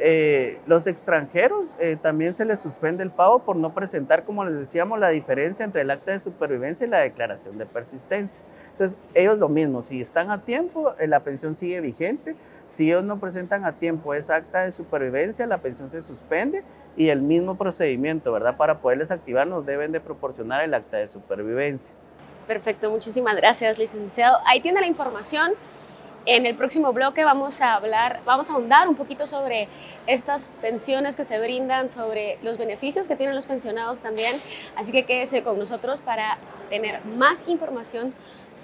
Eh, 0.00 0.60
los 0.66 0.86
extranjeros 0.86 1.76
eh, 1.80 1.98
también 2.00 2.32
se 2.32 2.44
les 2.44 2.60
suspende 2.60 3.02
el 3.02 3.10
pago 3.10 3.40
por 3.40 3.56
no 3.56 3.74
presentar, 3.74 4.24
como 4.24 4.44
les 4.44 4.56
decíamos, 4.56 5.00
la 5.00 5.08
diferencia 5.08 5.64
entre 5.64 5.82
el 5.82 5.90
acta 5.90 6.12
de 6.12 6.20
supervivencia 6.20 6.86
y 6.86 6.90
la 6.90 7.00
declaración 7.00 7.58
de 7.58 7.66
persistencia. 7.66 8.44
Entonces, 8.70 8.96
ellos 9.14 9.38
lo 9.38 9.48
mismo, 9.48 9.82
si 9.82 10.00
están 10.00 10.30
a 10.30 10.44
tiempo, 10.44 10.94
eh, 11.00 11.08
la 11.08 11.20
pensión 11.20 11.56
sigue 11.56 11.80
vigente. 11.80 12.36
Si 12.68 12.88
ellos 12.88 13.02
no 13.02 13.18
presentan 13.18 13.64
a 13.64 13.72
tiempo 13.72 14.14
esa 14.14 14.36
acta 14.36 14.62
de 14.62 14.70
supervivencia, 14.70 15.46
la 15.48 15.58
pensión 15.58 15.90
se 15.90 16.00
suspende 16.00 16.62
y 16.96 17.08
el 17.08 17.20
mismo 17.20 17.56
procedimiento, 17.56 18.30
¿verdad? 18.30 18.56
Para 18.56 18.80
poderles 18.80 19.10
activar 19.10 19.48
nos 19.48 19.66
deben 19.66 19.90
de 19.90 20.00
proporcionar 20.00 20.62
el 20.62 20.74
acta 20.74 20.98
de 20.98 21.08
supervivencia. 21.08 21.96
Perfecto, 22.46 22.88
muchísimas 22.90 23.34
gracias, 23.36 23.78
licenciado. 23.78 24.38
Ahí 24.46 24.60
tiene 24.60 24.80
la 24.80 24.86
información. 24.86 25.52
En 26.30 26.44
el 26.44 26.54
próximo 26.56 26.92
bloque 26.92 27.24
vamos 27.24 27.62
a 27.62 27.72
hablar, 27.72 28.20
vamos 28.26 28.50
a 28.50 28.52
ahondar 28.52 28.86
un 28.86 28.96
poquito 28.96 29.26
sobre 29.26 29.66
estas 30.06 30.50
pensiones 30.60 31.16
que 31.16 31.24
se 31.24 31.40
brindan, 31.40 31.88
sobre 31.88 32.38
los 32.42 32.58
beneficios 32.58 33.08
que 33.08 33.16
tienen 33.16 33.34
los 33.34 33.46
pensionados 33.46 34.02
también. 34.02 34.36
Así 34.76 34.92
que 34.92 35.04
quédese 35.06 35.42
con 35.42 35.58
nosotros 35.58 36.02
para 36.02 36.36
tener 36.68 37.02
más 37.06 37.48
información 37.48 38.12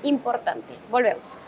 importante. 0.03 0.75
Volvemos. 0.91 1.39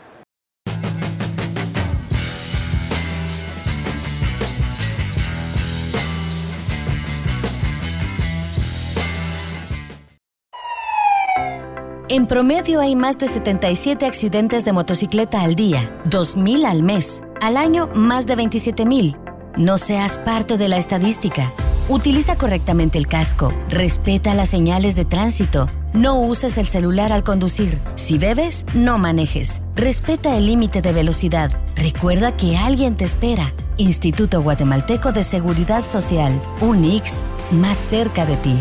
En 12.17 12.25
promedio 12.25 12.81
hay 12.81 12.95
más 12.95 13.19
de 13.19 13.27
77 13.27 14.03
accidentes 14.07 14.65
de 14.65 14.73
motocicleta 14.73 15.43
al 15.43 15.53
día, 15.53 16.01
2.000 16.05 16.65
al 16.65 16.81
mes, 16.81 17.21
al 17.41 17.57
año 17.57 17.91
más 17.93 18.25
de 18.25 18.35
27.000. 18.35 19.15
No 19.55 19.77
seas 19.77 20.17
parte 20.17 20.57
de 20.57 20.67
la 20.67 20.77
estadística. 20.77 21.51
Utiliza 21.89 22.35
correctamente 22.35 22.97
el 22.97 23.05
casco, 23.05 23.53
respeta 23.69 24.33
las 24.33 24.49
señales 24.49 24.95
de 24.95 25.05
tránsito, 25.05 25.67
no 25.93 26.19
uses 26.19 26.57
el 26.57 26.65
celular 26.65 27.13
al 27.13 27.21
conducir. 27.21 27.79
Si 27.93 28.17
bebes, 28.17 28.65
no 28.73 28.97
manejes. 28.97 29.61
Respeta 29.75 30.35
el 30.37 30.47
límite 30.47 30.81
de 30.81 30.93
velocidad. 30.93 31.51
Recuerda 31.75 32.35
que 32.35 32.57
alguien 32.57 32.95
te 32.95 33.05
espera. 33.05 33.53
Instituto 33.77 34.41
Guatemalteco 34.41 35.11
de 35.11 35.23
Seguridad 35.23 35.85
Social, 35.85 36.41
UNIX, 36.61 37.21
más 37.51 37.77
cerca 37.77 38.25
de 38.25 38.37
ti. 38.37 38.59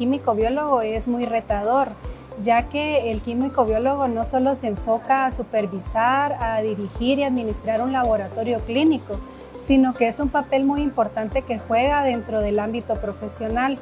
Químico 0.00 0.34
biólogo 0.34 0.80
es 0.80 1.08
muy 1.08 1.26
retador, 1.26 1.88
ya 2.42 2.70
que 2.70 3.10
el 3.10 3.20
químico 3.20 3.66
biólogo 3.66 4.08
no 4.08 4.24
solo 4.24 4.54
se 4.54 4.68
enfoca 4.68 5.26
a 5.26 5.30
supervisar, 5.30 6.38
a 6.40 6.62
dirigir 6.62 7.18
y 7.18 7.24
administrar 7.24 7.82
un 7.82 7.92
laboratorio 7.92 8.60
clínico, 8.60 9.20
sino 9.60 9.92
que 9.92 10.08
es 10.08 10.18
un 10.18 10.30
papel 10.30 10.64
muy 10.64 10.80
importante 10.80 11.42
que 11.42 11.58
juega 11.58 12.02
dentro 12.02 12.40
del 12.40 12.60
ámbito 12.60 12.94
profesional. 12.98 13.76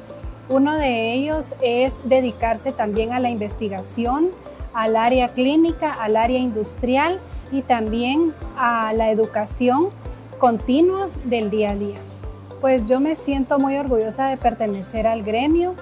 Uno 0.49 0.75
de 0.75 1.13
ellos 1.13 1.55
es 1.61 2.01
dedicarse 2.03 2.73
también 2.73 3.13
a 3.13 3.21
la 3.21 3.29
investigación, 3.29 4.27
al 4.73 4.97
área 4.97 5.29
clínica, 5.29 5.93
al 5.93 6.17
área 6.17 6.39
industrial 6.39 7.21
y 7.49 7.61
también 7.61 8.33
a 8.57 8.91
la 8.91 9.09
educación 9.09 9.87
continua 10.37 11.07
del 11.23 11.49
día 11.49 11.69
a 11.69 11.75
día. 11.75 11.97
Pues 12.59 12.87
yo 12.87 12.99
me 12.99 13.15
siento 13.15 13.57
muy 13.57 13.77
orgullosa 13.77 14.27
de 14.27 14.35
pertenecer 14.35 15.07
al 15.07 15.23
gremio. 15.23 15.75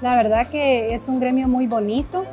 La 0.00 0.16
verdad 0.16 0.46
que 0.48 0.94
es 0.94 1.08
un 1.08 1.20
gremio 1.20 1.48
muy 1.48 1.66
bonito. 1.66 2.24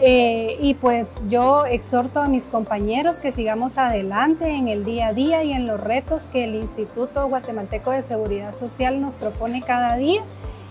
Eh, 0.00 0.56
y 0.60 0.74
pues 0.74 1.22
yo 1.28 1.66
exhorto 1.66 2.20
a 2.20 2.26
mis 2.26 2.46
compañeros 2.46 3.18
que 3.18 3.30
sigamos 3.30 3.78
adelante 3.78 4.48
en 4.48 4.66
el 4.66 4.84
día 4.84 5.08
a 5.08 5.12
día 5.12 5.44
y 5.44 5.52
en 5.52 5.66
los 5.66 5.78
retos 5.78 6.26
que 6.26 6.44
el 6.44 6.54
Instituto 6.56 7.28
Guatemalteco 7.28 7.90
de 7.90 8.02
Seguridad 8.02 8.54
Social 8.54 9.00
nos 9.00 9.16
propone 9.16 9.62
cada 9.62 9.96
día 9.96 10.22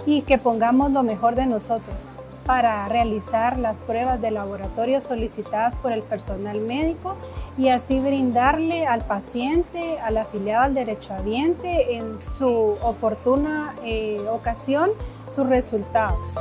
y 0.06 0.24
que 0.24 0.38
pongamos 0.38 0.92
lo 0.92 1.04
mejor 1.04 1.36
de 1.36 1.46
nosotros 1.46 2.18
para 2.46 2.88
realizar 2.90 3.58
las 3.58 3.82
pruebas 3.82 4.22
de 4.22 4.32
laboratorio 4.32 5.02
solicitadas 5.02 5.76
por 5.76 5.92
el 5.92 6.02
personal 6.04 6.60
médico 6.60 7.16
y 7.58 7.70
así 7.70 8.00
brindarle 8.00 8.86
al 8.86 9.06
paciente, 9.06 10.00
al 10.00 10.18
afiliado 10.18 10.64
al 10.64 10.74
derechohabiente 10.74 11.96
en 11.96 12.22
su 12.22 12.78
oportuna 12.82 13.76
eh, 13.84 14.20
ocasión 14.30 14.92
sus 15.34 15.48
resultados. 15.48 16.36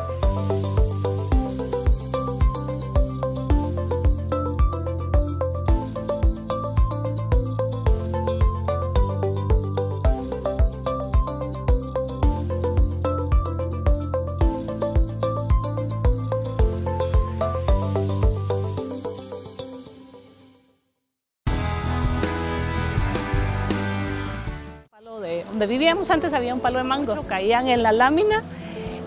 Antes 26.10 26.32
había 26.32 26.54
un 26.54 26.60
palo 26.60 26.78
de 26.78 26.84
mangos, 26.84 27.20
caían 27.26 27.68
en 27.68 27.82
la 27.82 27.92
lámina 27.92 28.42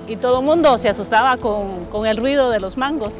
y 0.08 0.18
todo 0.18 0.39
el 0.39 0.46
mundo 0.46 0.77
se 0.77 0.89
asustaba 0.89 1.38
con, 1.38 1.86
con 1.86 2.06
el 2.06 2.18
ruido 2.18 2.50
de 2.50 2.60
los 2.60 2.77
mangos. 2.77 3.15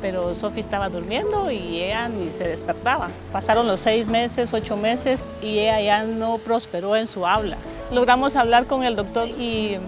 Pero 0.00 0.34
Sofi 0.34 0.60
estaba 0.60 0.88
durmiendo 0.88 1.50
y 1.50 1.82
ella 1.82 2.08
ni 2.08 2.30
se 2.30 2.46
despertaba. 2.46 3.08
Pasaron 3.32 3.66
los 3.66 3.80
seis 3.80 4.06
meses, 4.06 4.52
ocho 4.52 4.76
meses 4.76 5.24
y 5.42 5.58
ella 5.58 5.80
ya 5.80 6.04
no 6.04 6.38
prosperó 6.38 6.96
en 6.96 7.06
su 7.06 7.26
habla. 7.26 7.56
Logramos 7.92 8.36
hablar 8.36 8.66
con 8.66 8.84
el 8.84 8.94
doctor 8.94 9.28
y 9.28 9.78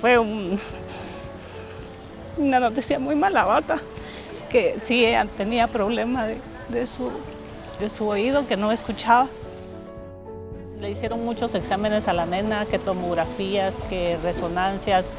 fue 0.00 0.18
un, 0.18 0.58
una 2.36 2.60
noticia 2.60 2.98
muy 2.98 3.16
mala 3.16 3.44
bata, 3.44 3.78
que 4.48 4.76
sí, 4.78 5.04
ella 5.04 5.26
tenía 5.36 5.66
problema 5.66 6.26
de, 6.26 6.38
de, 6.68 6.86
su, 6.86 7.10
de 7.80 7.88
su 7.88 8.06
oído, 8.06 8.46
que 8.46 8.56
no 8.56 8.70
escuchaba. 8.70 9.26
Le 10.84 10.90
hicieron 10.90 11.24
muchos 11.24 11.54
exámenes 11.54 12.08
a 12.08 12.12
la 12.12 12.26
nena, 12.26 12.66
que 12.66 12.78
tomografías, 12.78 13.76
que 13.88 14.18
resonancias. 14.22 15.10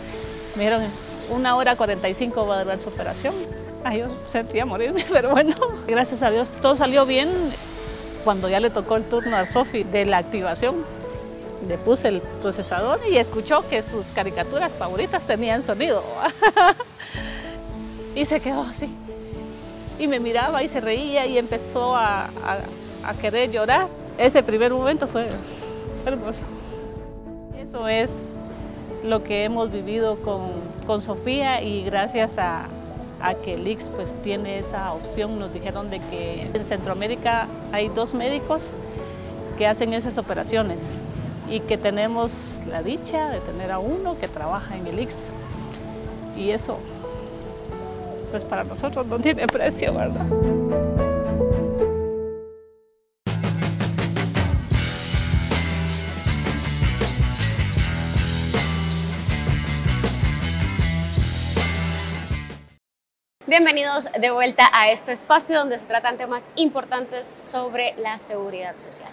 Me 0.55 0.61
dijeron, 0.61 0.83
una 1.31 1.55
hora 1.55 1.75
45 1.75 2.45
va 2.45 2.59
a 2.59 2.63
durar 2.63 2.79
su 2.79 2.89
operación. 2.89 3.33
Ay, 3.83 4.01
yo 4.01 4.05
sentía 4.27 4.67
morirme, 4.67 5.03
pero 5.11 5.31
bueno, 5.31 5.55
gracias 5.87 6.21
a 6.21 6.29
Dios 6.29 6.51
todo 6.61 6.75
salió 6.75 7.07
bien. 7.07 7.31
Cuando 8.23 8.47
ya 8.47 8.59
le 8.59 8.69
tocó 8.69 8.95
el 8.95 9.05
turno 9.05 9.35
a 9.37 9.47
Sofi 9.47 9.83
de 9.83 10.05
la 10.05 10.19
activación, 10.19 10.85
le 11.67 11.79
puse 11.79 12.09
el 12.09 12.21
procesador 12.21 12.99
y 13.09 13.17
escuchó 13.17 13.67
que 13.67 13.81
sus 13.81 14.05
caricaturas 14.09 14.73
favoritas 14.73 15.23
tenían 15.25 15.63
sonido. 15.63 16.03
y 18.15 18.23
se 18.25 18.39
quedó 18.39 18.61
así. 18.61 18.95
Y 19.97 20.07
me 20.07 20.19
miraba 20.19 20.61
y 20.61 20.67
se 20.67 20.79
reía 20.79 21.25
y 21.25 21.39
empezó 21.39 21.95
a, 21.95 22.29
querer 23.19 23.49
llorar. 23.49 23.87
Ese 24.17 24.43
primer 24.43 24.71
momento 24.73 25.07
fue 25.07 25.27
hermoso. 26.05 26.41
Eso 27.59 27.87
es 27.87 28.35
lo 29.03 29.23
que 29.23 29.43
hemos 29.43 29.71
vivido 29.71 30.17
con, 30.17 30.51
con 30.87 31.01
Sofía 31.01 31.61
y 31.61 31.83
gracias 31.83 32.37
a, 32.37 32.67
a 33.21 33.33
que 33.35 33.55
el 33.55 33.67
IX 33.67 33.89
pues 33.95 34.13
tiene 34.23 34.59
esa 34.59 34.93
opción, 34.93 35.37
nos 35.37 35.53
dijeron 35.53 35.89
de 35.89 35.99
que 35.99 36.49
en 36.53 36.65
Centroamérica 36.65 37.47
hay 37.71 37.89
dos 37.89 38.13
médicos 38.13 38.73
que 39.57 39.67
hacen 39.67 39.93
esas 39.93 40.17
operaciones 40.17 40.81
y 41.49 41.59
que 41.59 41.77
tenemos 41.77 42.59
la 42.69 42.81
dicha 42.81 43.29
de 43.29 43.39
tener 43.39 43.71
a 43.71 43.79
uno 43.79 44.17
que 44.17 44.27
trabaja 44.27 44.77
en 44.77 44.87
el 44.87 44.99
IX. 44.99 45.13
Y 46.35 46.51
eso, 46.51 46.77
pues 48.31 48.43
para 48.43 48.63
nosotros 48.63 49.05
no 49.07 49.19
tiene 49.19 49.47
precio, 49.47 49.93
¿verdad? 49.93 50.25
Bienvenidos 63.47 64.09
de 64.19 64.31
vuelta 64.31 64.67
a 64.73 64.89
este 64.89 65.11
espacio 65.11 65.59
donde 65.59 65.77
se 65.77 65.85
tratan 65.85 66.17
temas 66.17 66.49
importantes 66.55 67.31
sobre 67.35 67.93
la 67.95 68.17
seguridad 68.17 68.75
social. 68.79 69.11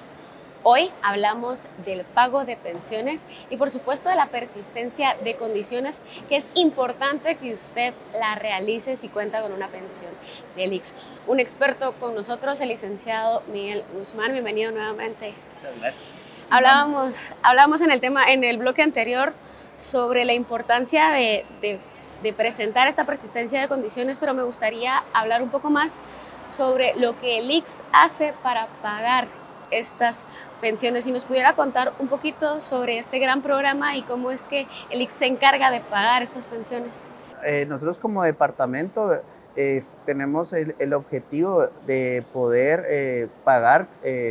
Hoy 0.62 0.88
hablamos 1.02 1.66
del 1.84 2.04
pago 2.04 2.46
de 2.46 2.56
pensiones 2.56 3.26
y 3.50 3.58
por 3.58 3.70
supuesto 3.70 4.08
de 4.08 4.16
la 4.16 4.28
persistencia 4.28 5.18
de 5.22 5.36
condiciones 5.36 6.00
que 6.30 6.36
es 6.36 6.48
importante 6.54 7.34
que 7.34 7.52
usted 7.52 7.92
la 8.18 8.34
realice 8.34 8.96
si 8.96 9.08
cuenta 9.10 9.42
con 9.42 9.52
una 9.52 9.68
pensión 9.68 10.10
del 10.56 10.72
IX. 10.72 10.94
Un 11.26 11.38
experto 11.38 11.92
con 12.00 12.14
nosotros, 12.14 12.58
el 12.62 12.70
licenciado 12.70 13.42
Miguel 13.52 13.84
Guzmán. 13.92 14.32
Bienvenido 14.32 14.70
nuevamente. 14.70 15.34
Muchas 15.56 15.78
gracias. 15.78 16.14
Hablábamos, 16.48 17.34
hablábamos 17.42 17.82
en 17.82 17.90
el 17.90 18.00
tema, 18.00 18.32
en 18.32 18.44
el 18.44 18.56
bloque 18.56 18.80
anterior, 18.80 19.34
sobre 19.76 20.24
la 20.24 20.32
importancia 20.32 21.10
de, 21.10 21.44
de 21.60 21.80
de 22.22 22.32
presentar 22.32 22.88
esta 22.88 23.04
persistencia 23.04 23.60
de 23.60 23.68
condiciones, 23.68 24.18
pero 24.18 24.34
me 24.34 24.42
gustaría 24.42 25.02
hablar 25.12 25.42
un 25.42 25.50
poco 25.50 25.70
más 25.70 26.00
sobre 26.46 26.94
lo 26.96 27.18
que 27.18 27.38
el 27.38 27.50
IX 27.50 27.82
hace 27.92 28.34
para 28.42 28.68
pagar 28.82 29.26
estas 29.70 30.24
pensiones. 30.60 31.04
Si 31.04 31.12
nos 31.12 31.24
pudiera 31.24 31.54
contar 31.54 31.92
un 31.98 32.08
poquito 32.08 32.60
sobre 32.60 32.98
este 32.98 33.18
gran 33.18 33.42
programa 33.42 33.96
y 33.96 34.02
cómo 34.02 34.30
es 34.30 34.46
que 34.46 34.66
el 34.90 35.02
IX 35.02 35.12
se 35.12 35.26
encarga 35.26 35.70
de 35.70 35.80
pagar 35.80 36.22
estas 36.22 36.46
pensiones. 36.46 37.10
Eh, 37.44 37.66
nosotros 37.66 37.98
como 37.98 38.22
departamento 38.22 39.20
eh, 39.56 39.82
tenemos 40.06 40.52
el, 40.52 40.94
objetivo 40.94 41.68
de 41.86 42.24
poder 42.32 42.84
eh, 42.88 43.28
pagar 43.44 43.88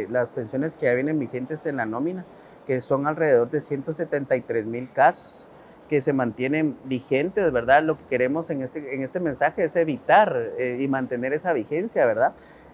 las 0.09 0.31
pensiones 0.31 0.75
que 0.75 0.85
ya 0.85 0.93
vienen 0.93 1.19
vigentes 1.19 1.65
en 1.65 1.77
la 1.77 1.85
nómina, 1.85 2.25
que 2.65 2.79
son 2.79 3.07
alrededor 3.07 3.49
de 3.49 3.59
173 3.59 4.65
mil 4.65 4.91
casos 4.91 5.49
que 5.91 6.01
se 6.01 6.13
mantienen 6.13 6.77
vigentes, 6.85 7.51
¿verdad? 7.51 7.83
Lo 7.83 7.97
que 7.97 8.05
queremos 8.05 8.49
en 8.49 8.61
este, 8.61 8.95
en 8.95 9.03
este 9.03 9.19
mensaje 9.19 9.65
es 9.65 9.75
evitar 9.75 10.53
eh, 10.57 10.77
y 10.79 10.87
mantener 10.87 11.33
esa 11.33 11.51
vigencia, 11.51 12.05
¿verdad? 12.05 12.31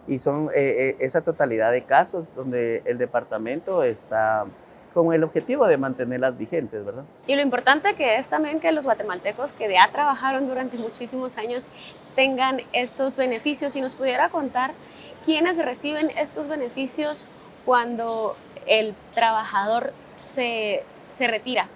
Y 0.08 0.20
son 0.20 0.52
eh, 0.54 0.92
eh, 0.92 0.98
esa 1.00 1.22
totalidad 1.22 1.72
de 1.72 1.82
casos 1.82 2.36
donde 2.36 2.84
el 2.86 3.00
departamento 3.00 3.82
está 3.82 4.46
con 4.94 5.12
el 5.14 5.24
objetivo 5.24 5.66
de 5.66 5.80
mantenerlas 5.80 6.38
vigentes, 6.38 6.86
¿verdad? 6.86 7.06
Y 7.26 7.36
lo 7.36 7.42
importante 7.42 7.96
que 7.96 8.18
es 8.18 8.30
también 8.30 8.60
que 8.60 8.72
los 8.72 8.86
guatemaltecos 8.86 9.52
que 9.52 9.68
ya 9.68 9.90
trabajaron 9.92 10.48
durante 10.48 10.78
muchísimos 10.78 11.40
años 11.40 11.70
tengan 12.16 12.62
esos 12.72 13.18
beneficios 13.18 13.76
y 13.76 13.82
nos 13.82 13.96
pudiera 13.96 14.30
contar 14.30 14.74
quiénes 15.26 15.58
reciben 15.58 16.12
estos 16.12 16.48
beneficios 16.48 17.28
cuando 17.66 18.38
el 18.68 18.94
trabajador 19.16 19.92
se, 20.18 20.84
se 21.10 21.26
retira. 21.26 21.68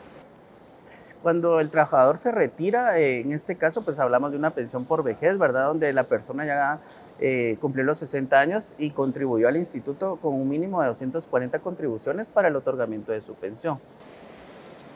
Cuando 1.21 1.59
el 1.59 1.69
trabajador 1.69 2.17
se 2.17 2.31
retira, 2.31 2.97
eh, 2.97 3.19
en 3.19 3.31
este 3.31 3.55
caso, 3.55 3.83
pues 3.83 3.99
hablamos 3.99 4.31
de 4.31 4.39
una 4.39 4.55
pensión 4.55 4.85
por 4.85 5.03
vejez, 5.03 5.37
¿verdad? 5.37 5.67
Donde 5.67 5.93
la 5.93 6.05
persona 6.05 6.45
ya 6.45 6.79
eh, 7.19 7.57
cumplió 7.61 7.83
los 7.85 7.99
60 7.99 8.39
años 8.39 8.73
y 8.79 8.89
contribuyó 8.89 9.47
al 9.47 9.55
instituto 9.55 10.15
con 10.15 10.33
un 10.33 10.49
mínimo 10.49 10.81
de 10.81 10.87
240 10.87 11.59
contribuciones 11.59 12.29
para 12.29 12.47
el 12.47 12.55
otorgamiento 12.55 13.11
de 13.11 13.21
su 13.21 13.35
pensión. 13.35 13.79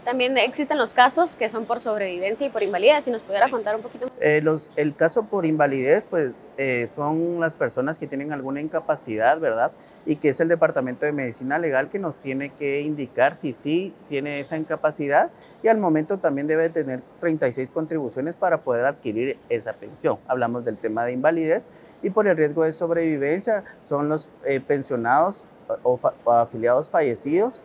También 0.05 0.37
existen 0.37 0.77
los 0.77 0.93
casos 0.93 1.35
que 1.35 1.49
son 1.49 1.65
por 1.65 1.79
sobrevivencia 1.79 2.45
y 2.45 2.51
por 2.51 2.61
invalidez. 2.61 3.05
Si 3.05 3.11
nos 3.11 3.23
pudiera 3.23 3.49
contar 3.49 3.75
un 3.75 3.81
poquito 3.81 4.05
más. 4.05 4.15
Eh, 4.21 4.39
los, 4.39 4.71
el 4.75 4.95
caso 4.95 5.23
por 5.23 5.47
invalidez, 5.47 6.05
pues 6.05 6.33
eh, 6.57 6.87
son 6.87 7.39
las 7.39 7.55
personas 7.55 7.97
que 7.97 8.05
tienen 8.05 8.31
alguna 8.31 8.61
incapacidad, 8.61 9.39
¿verdad? 9.39 9.71
Y 10.05 10.17
que 10.17 10.29
es 10.29 10.39
el 10.39 10.47
Departamento 10.47 11.07
de 11.07 11.11
Medicina 11.11 11.57
Legal 11.57 11.89
que 11.89 11.97
nos 11.97 12.19
tiene 12.19 12.51
que 12.53 12.81
indicar 12.81 13.35
si 13.35 13.53
sí 13.53 13.95
tiene 14.07 14.39
esa 14.39 14.57
incapacidad 14.57 15.31
y 15.63 15.69
al 15.69 15.79
momento 15.79 16.19
también 16.19 16.45
debe 16.45 16.69
tener 16.69 17.01
36 17.19 17.71
contribuciones 17.71 18.35
para 18.35 18.61
poder 18.61 18.85
adquirir 18.85 19.39
esa 19.49 19.73
pensión. 19.73 20.19
Hablamos 20.27 20.63
del 20.65 20.77
tema 20.77 21.03
de 21.03 21.13
invalidez 21.13 21.69
y 22.03 22.11
por 22.11 22.27
el 22.27 22.37
riesgo 22.37 22.63
de 22.63 22.73
sobrevivencia 22.73 23.63
son 23.83 24.07
los 24.07 24.29
eh, 24.45 24.59
pensionados 24.59 25.45
o, 25.81 25.99
afiliados 26.31 26.91
fallecidos 26.91 27.63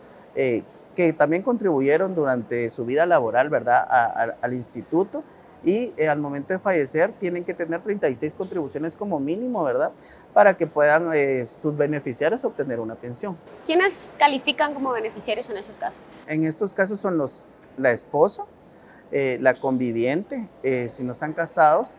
que 0.95 1.13
también 1.13 1.43
contribuyeron 1.43 2.15
durante 2.15 2.69
su 2.71 2.85
vida 2.85 3.07
laboral, 3.07 3.49
¿verdad?, 3.49 3.87
al 4.41 4.53
instituto 4.55 5.23
y 5.63 5.93
eh, 5.97 6.09
al 6.09 6.19
momento 6.19 6.53
de 6.55 6.59
fallecer 6.59 7.13
tienen 7.19 7.45
que 7.45 7.55
tener 7.55 7.83
36 7.83 8.35
contribuciones 8.35 8.97
como 8.97 9.21
mínimo, 9.21 9.63
¿verdad? 9.63 9.93
Para 10.33 10.57
que 10.57 10.67
puedan 10.67 11.11
eh, 11.13 11.45
sus 11.45 11.77
beneficiarios 11.77 12.45
obtener 12.45 12.81
una 12.81 12.95
pensión. 12.95 13.37
¿Quiénes 13.67 14.15
califican 14.19 14.75
como 14.75 14.93
beneficiarios 14.93 15.51
en 15.51 15.59
esos 15.59 15.77
casos? 15.77 16.01
En 16.27 16.45
estos 16.45 16.73
casos 16.73 17.01
son 17.01 17.19
los, 17.19 17.53
la 17.77 17.93
esposa, 17.93 18.45
eh, 19.13 19.39
la 19.41 19.55
conviviente, 19.55 20.49
si 20.89 21.03
no 21.03 21.13
están 21.13 21.33
casados, 21.33 21.97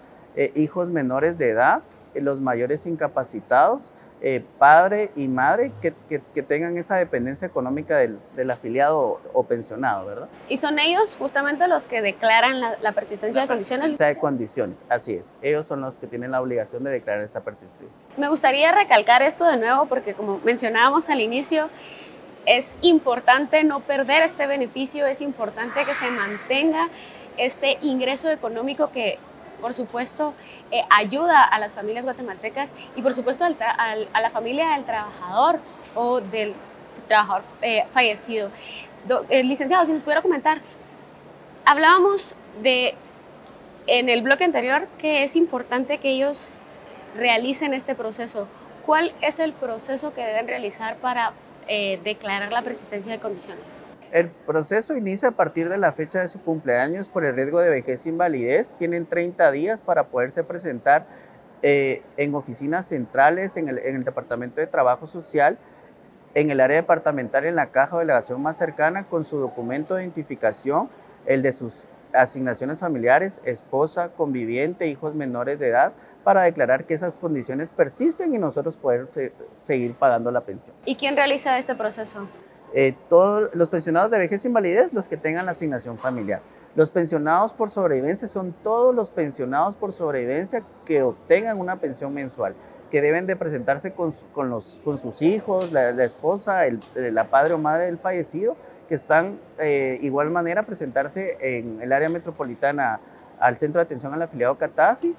hijos 0.55 0.89
menores 0.89 1.37
de 1.37 1.49
edad, 1.49 1.83
los 2.15 2.39
mayores 2.39 2.85
incapacitados, 2.85 3.93
eh, 4.23 4.43
padre 4.59 5.09
y 5.15 5.27
madre 5.27 5.71
que, 5.81 5.95
que, 6.07 6.43
tengan 6.43 6.77
esa 6.77 6.95
dependencia 6.95 7.47
económica 7.47 7.97
del, 7.97 8.19
del, 8.35 8.51
afiliado 8.51 9.19
o 9.33 9.43
pensionado, 9.47 10.05
¿verdad? 10.05 10.29
Y 10.47 10.57
son 10.57 10.77
ellos 10.77 11.15
justamente 11.17 11.67
los 11.67 11.87
que 11.87 12.03
declaran 12.03 12.59
la, 12.59 12.91
persistencia 12.91 13.41
de 13.41 13.47
condiciones. 13.47 13.85
Persistencia 13.85 14.13
de 14.13 14.19
condiciones, 14.19 14.85
así 14.89 15.15
es. 15.15 15.39
Ellos 15.41 15.65
son 15.65 15.81
los 15.81 15.97
que 15.97 16.05
tienen 16.05 16.29
la 16.29 16.39
obligación 16.39 16.83
de 16.83 16.91
declarar 16.91 17.23
esa 17.23 17.43
persistencia. 17.43 18.07
Me 18.15 18.29
gustaría 18.29 18.71
recalcar 18.71 19.23
esto 19.23 19.43
de 19.43 19.57
nuevo 19.57 19.87
porque 19.87 20.13
como 20.13 20.39
mencionábamos 20.43 21.09
al 21.09 21.19
inicio, 21.19 21.69
es 22.45 22.77
importante 22.81 23.63
no 23.63 23.79
perder 23.79 24.21
este 24.21 24.45
beneficio, 24.45 25.07
es 25.07 25.21
importante 25.21 25.83
que 25.83 25.95
se 25.95 26.11
mantenga 26.11 26.89
este 27.37 27.79
ingreso 27.81 28.29
económico 28.29 28.91
que 28.91 29.17
por 29.61 29.73
supuesto, 29.73 30.33
eh, 30.71 30.81
ayuda 30.89 31.43
a 31.43 31.59
las 31.59 31.75
familias 31.75 32.05
guatemaltecas 32.05 32.73
y, 32.95 33.01
por 33.01 33.13
supuesto, 33.13 33.45
a 33.45 34.21
la 34.21 34.29
familia 34.31 34.71
del 34.71 34.83
trabajador 34.83 35.59
o 35.95 36.19
del 36.19 36.53
trabajador 37.07 37.43
eh, 37.61 37.85
fallecido. 37.91 38.51
Eh, 39.29 39.43
licenciado, 39.43 39.85
si 39.85 39.93
nos 39.93 40.03
pudiera 40.03 40.21
comentar, 40.21 40.61
hablábamos 41.65 42.35
de 42.61 42.95
en 43.87 44.09
el 44.09 44.21
bloque 44.21 44.43
anterior 44.43 44.87
que 44.99 45.23
es 45.23 45.35
importante 45.35 45.97
que 45.97 46.09
ellos 46.09 46.51
realicen 47.15 47.73
este 47.73 47.95
proceso. 47.95 48.47
¿Cuál 48.85 49.13
es 49.21 49.39
el 49.39 49.53
proceso 49.53 50.13
que 50.13 50.21
deben 50.21 50.47
realizar 50.47 50.97
para 50.97 51.33
declarar 52.03 52.51
la 52.51 52.63
persistencia 52.63 53.13
de 53.13 53.19
condiciones? 53.19 53.81
El 54.11 54.29
proceso 54.29 54.93
inicia 54.95 55.29
a 55.29 55.31
partir 55.31 55.69
de 55.69 55.77
la 55.77 55.93
fecha 55.93 56.19
de 56.19 56.27
su 56.27 56.41
cumpleaños 56.41 57.07
por 57.07 57.23
el 57.23 57.33
riesgo 57.33 57.61
de 57.61 57.69
vejez 57.69 58.05
e 58.05 58.09
invalidez. 58.09 58.73
Tienen 58.77 59.05
30 59.05 59.51
días 59.51 59.81
para 59.81 60.07
poderse 60.07 60.43
presentar 60.43 61.07
eh, 61.61 62.03
en 62.17 62.35
oficinas 62.35 62.87
centrales, 62.87 63.55
en 63.55 63.69
el, 63.69 64.03
Departamento 64.03 64.59
de 64.59 64.67
Trabajo 64.67 65.07
Social, 65.07 65.57
en 66.33 66.51
el 66.51 66.59
área 66.59 66.75
departamental, 66.75 67.45
en 67.45 67.55
la 67.55 67.71
caja 67.71 67.95
o 67.95 67.99
delegación 67.99 68.41
más 68.41 68.57
cercana, 68.57 69.07
con 69.07 69.23
su 69.23 69.37
documento 69.37 69.95
de 69.95 70.03
identificación, 70.03 70.89
el 71.25 71.41
de 71.41 71.53
sus 71.53 71.87
asignaciones 72.13 72.81
familiares, 72.81 73.41
esposa, 73.45 74.09
conviviente, 74.09 74.87
hijos 74.87 75.15
menores 75.15 75.57
de 75.57 75.69
edad, 75.69 75.93
para 76.25 76.41
declarar 76.41 76.85
que 76.85 76.95
esas 76.95 77.13
condiciones 77.13 77.71
persisten 77.71 78.35
y 78.35 78.39
nosotros 78.39 78.75
poder 78.75 79.07
seguir 79.63 79.93
pagando 79.95 80.31
la 80.31 80.41
pensión. 80.41 80.75
¿Y 80.83 80.95
quién 80.95 81.15
realiza 81.15 81.57
este 81.57 81.75
proceso? 81.75 82.27
Eh, 82.73 82.95
todos 83.09 83.53
los 83.53 83.69
pensionados 83.69 84.11
de 84.11 84.17
vejez 84.17 84.45
e 84.45 84.47
invalidez, 84.47 84.93
los 84.93 85.07
que 85.07 85.17
tengan 85.17 85.45
la 85.45 85.51
asignación 85.51 85.97
familiar. 85.97 86.41
Los 86.73 86.89
pensionados 86.89 87.53
por 87.53 87.69
sobrevivencia 87.69 88.27
son 88.27 88.53
todos 88.63 88.95
los 88.95 89.11
pensionados 89.11 89.75
por 89.75 89.91
sobrevivencia 89.91 90.63
que 90.85 91.01
obtengan 91.01 91.59
una 91.59 91.77
pensión 91.77 92.13
mensual, 92.13 92.55
que 92.89 93.01
deben 93.01 93.27
de 93.27 93.35
presentarse 93.35 93.91
con, 93.91 94.11
con, 94.33 94.49
los, 94.49 94.81
con 94.85 94.97
sus 94.97 95.21
hijos, 95.21 95.73
la, 95.73 95.89
esposa, 96.03 96.65
el, 96.65 96.79
la 96.95 97.25
padre 97.29 97.55
o 97.55 97.57
madre 97.57 97.85
del 97.85 97.97
fallecido, 97.97 98.55
que 98.87 98.95
están 98.95 99.39
eh, 99.59 99.99
igual 100.01 100.29
manera 100.29 100.63
presentarse 100.63 101.37
en 101.41 101.81
el 101.81 101.91
área 101.91 102.07
metropolitana 102.07 103.01
al 103.39 103.57
Centro 103.57 103.79
de 103.79 103.83
Atención 103.83 104.13
al 104.13 104.21
Afiliado 104.21 104.57
Catafi, 104.57 105.13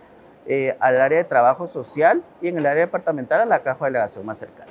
eh, 0.46 0.76
al 0.80 1.00
área 1.00 1.18
de 1.18 1.24
trabajo 1.24 1.66
social 1.66 2.22
y 2.40 2.48
en 2.48 2.58
el 2.58 2.66
área 2.66 2.86
departamental 2.86 3.42
a 3.42 3.44
la 3.44 3.62
caja 3.62 3.84
de 3.84 3.90
delegación 3.90 4.24
más 4.24 4.38
cercana. 4.38 4.70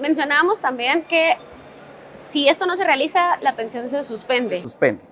Mencionábamos 0.00 0.60
también 0.60 1.04
que 1.04 1.36
si 2.14 2.48
esto 2.48 2.66
no 2.66 2.76
se 2.76 2.84
realiza, 2.84 3.38
la 3.40 3.56
pensión 3.56 3.88
se 3.88 4.02
suspende. 4.02 4.56
Se 4.56 4.62
suspende. 4.62 5.04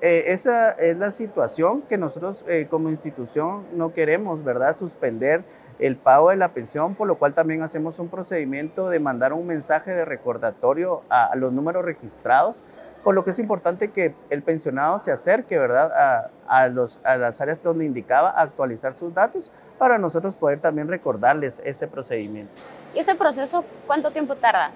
Eh, 0.00 0.32
esa 0.32 0.72
es 0.72 0.96
la 0.96 1.12
situación 1.12 1.82
que 1.82 1.96
nosotros 1.96 2.44
eh, 2.48 2.66
como 2.68 2.88
institución 2.88 3.64
no 3.72 3.92
queremos, 3.92 4.42
¿verdad? 4.42 4.72
Suspender 4.72 5.44
el 5.78 5.96
pago 5.96 6.30
de 6.30 6.36
la 6.36 6.52
pensión, 6.52 6.96
por 6.96 7.06
lo 7.06 7.18
cual 7.18 7.34
también 7.34 7.62
hacemos 7.62 7.98
un 7.98 8.08
procedimiento 8.08 8.88
de 8.88 8.98
mandar 8.98 9.32
un 9.32 9.46
mensaje 9.46 9.92
de 9.92 10.04
recordatorio 10.04 11.02
a, 11.08 11.34
los 11.36 11.52
números 11.52 11.84
registrados, 11.84 12.60
por 13.04 13.14
lo 13.14 13.24
que 13.24 13.30
es 13.30 13.38
importante 13.38 13.90
que 13.90 14.14
el 14.30 14.42
pensionado 14.42 14.98
se 14.98 15.12
acerque, 15.12 15.58
¿verdad? 15.58 15.92
A, 15.92 16.30
a, 16.48 16.68
los, 16.68 16.98
a 17.04 17.16
las 17.16 17.40
áreas 17.40 17.62
donde 17.62 17.84
indicaba 17.84 18.30
actualizar 18.30 18.92
sus 18.94 19.14
datos 19.14 19.52
para 19.78 19.98
nosotros 19.98 20.36
poder 20.36 20.60
también 20.60 20.88
recordarles 20.88 21.62
ese 21.64 21.88
procedimiento. 21.88 22.52
¿Y 22.94 22.98
ese 22.98 23.14
proceso 23.14 23.64
cuánto 23.86 24.10
tiempo 24.10 24.36
tarda? 24.36 24.72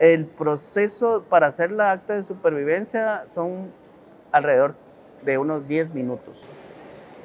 El 0.00 0.24
proceso 0.24 1.24
para 1.28 1.48
hacer 1.48 1.70
la 1.70 1.92
acta 1.92 2.14
de 2.14 2.22
supervivencia 2.22 3.26
son 3.32 3.70
alrededor 4.32 4.74
de 5.22 5.36
unos 5.36 5.68
10 5.68 5.92
minutos. 5.92 6.46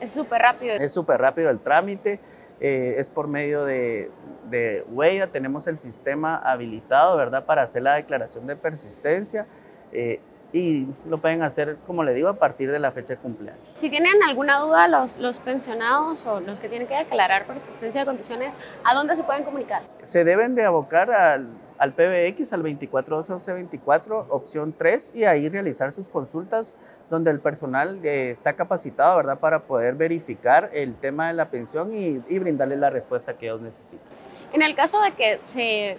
Es 0.01 0.11
súper 0.11 0.41
rápido. 0.41 0.75
Es 0.75 0.91
súper 0.91 1.21
rápido 1.21 1.49
el 1.49 1.61
trámite. 1.61 2.19
Eh, 2.59 2.95
es 2.97 3.09
por 3.09 3.29
medio 3.29 3.63
de, 3.63 4.11
de, 4.49 4.85
huella, 4.89 5.27
tenemos 5.27 5.67
el 5.67 5.77
sistema 5.77 6.35
habilitado, 6.35 7.15
¿verdad? 7.15 7.45
Para 7.45 7.63
hacer 7.63 7.81
la 7.81 7.95
declaración 7.95 8.45
de 8.45 8.57
persistencia. 8.57 9.47
Eh, 9.93 10.19
y 10.51 10.87
lo 11.07 11.17
pueden 11.17 11.43
hacer, 11.43 11.77
como 11.87 12.03
le 12.03 12.13
digo, 12.13 12.27
a 12.27 12.35
partir 12.35 12.71
de 12.71 12.79
la 12.79 12.91
fecha 12.91 13.15
de 13.15 13.19
cumpleaños. 13.21 13.73
Si 13.77 13.89
tienen 13.89 14.21
alguna 14.21 14.59
duda 14.59 14.89
los, 14.89 15.17
los 15.19 15.39
pensionados 15.39 16.25
o 16.25 16.41
los 16.41 16.59
que 16.59 16.67
tienen 16.67 16.89
que 16.89 16.95
declarar 16.95 17.45
persistencia 17.47 18.01
de 18.01 18.05
condiciones, 18.05 18.59
¿a 18.83 18.93
dónde 18.93 19.15
se 19.15 19.23
pueden 19.23 19.45
comunicar? 19.45 19.83
Se 20.03 20.25
deben 20.25 20.55
de 20.55 20.63
abocar 20.63 21.11
al, 21.11 21.47
al 21.77 21.93
PBX, 21.93 22.53
al 22.53 22.63
2412-24, 22.63 24.27
opción 24.29 24.73
3, 24.77 25.11
y 25.13 25.25
ahí 25.25 25.49
realizar 25.49 25.91
sus 25.91 26.09
consultas 26.09 26.77
donde 27.09 27.31
el 27.31 27.39
personal 27.39 27.99
eh, 28.03 28.31
está 28.31 28.53
capacitado, 28.53 29.17
¿verdad?, 29.17 29.39
para 29.39 29.63
poder 29.63 29.95
verificar 29.95 30.69
el 30.73 30.95
tema 30.95 31.27
de 31.27 31.33
la 31.33 31.49
pensión 31.49 31.93
y, 31.93 32.21
y 32.27 32.39
brindarle 32.39 32.77
la 32.77 32.89
respuesta 32.89 33.37
que 33.37 33.47
ellos 33.47 33.61
necesitan. 33.61 34.07
En 34.53 34.61
el 34.61 34.75
caso 34.75 35.01
de 35.01 35.11
que 35.11 35.39
se 35.45 35.97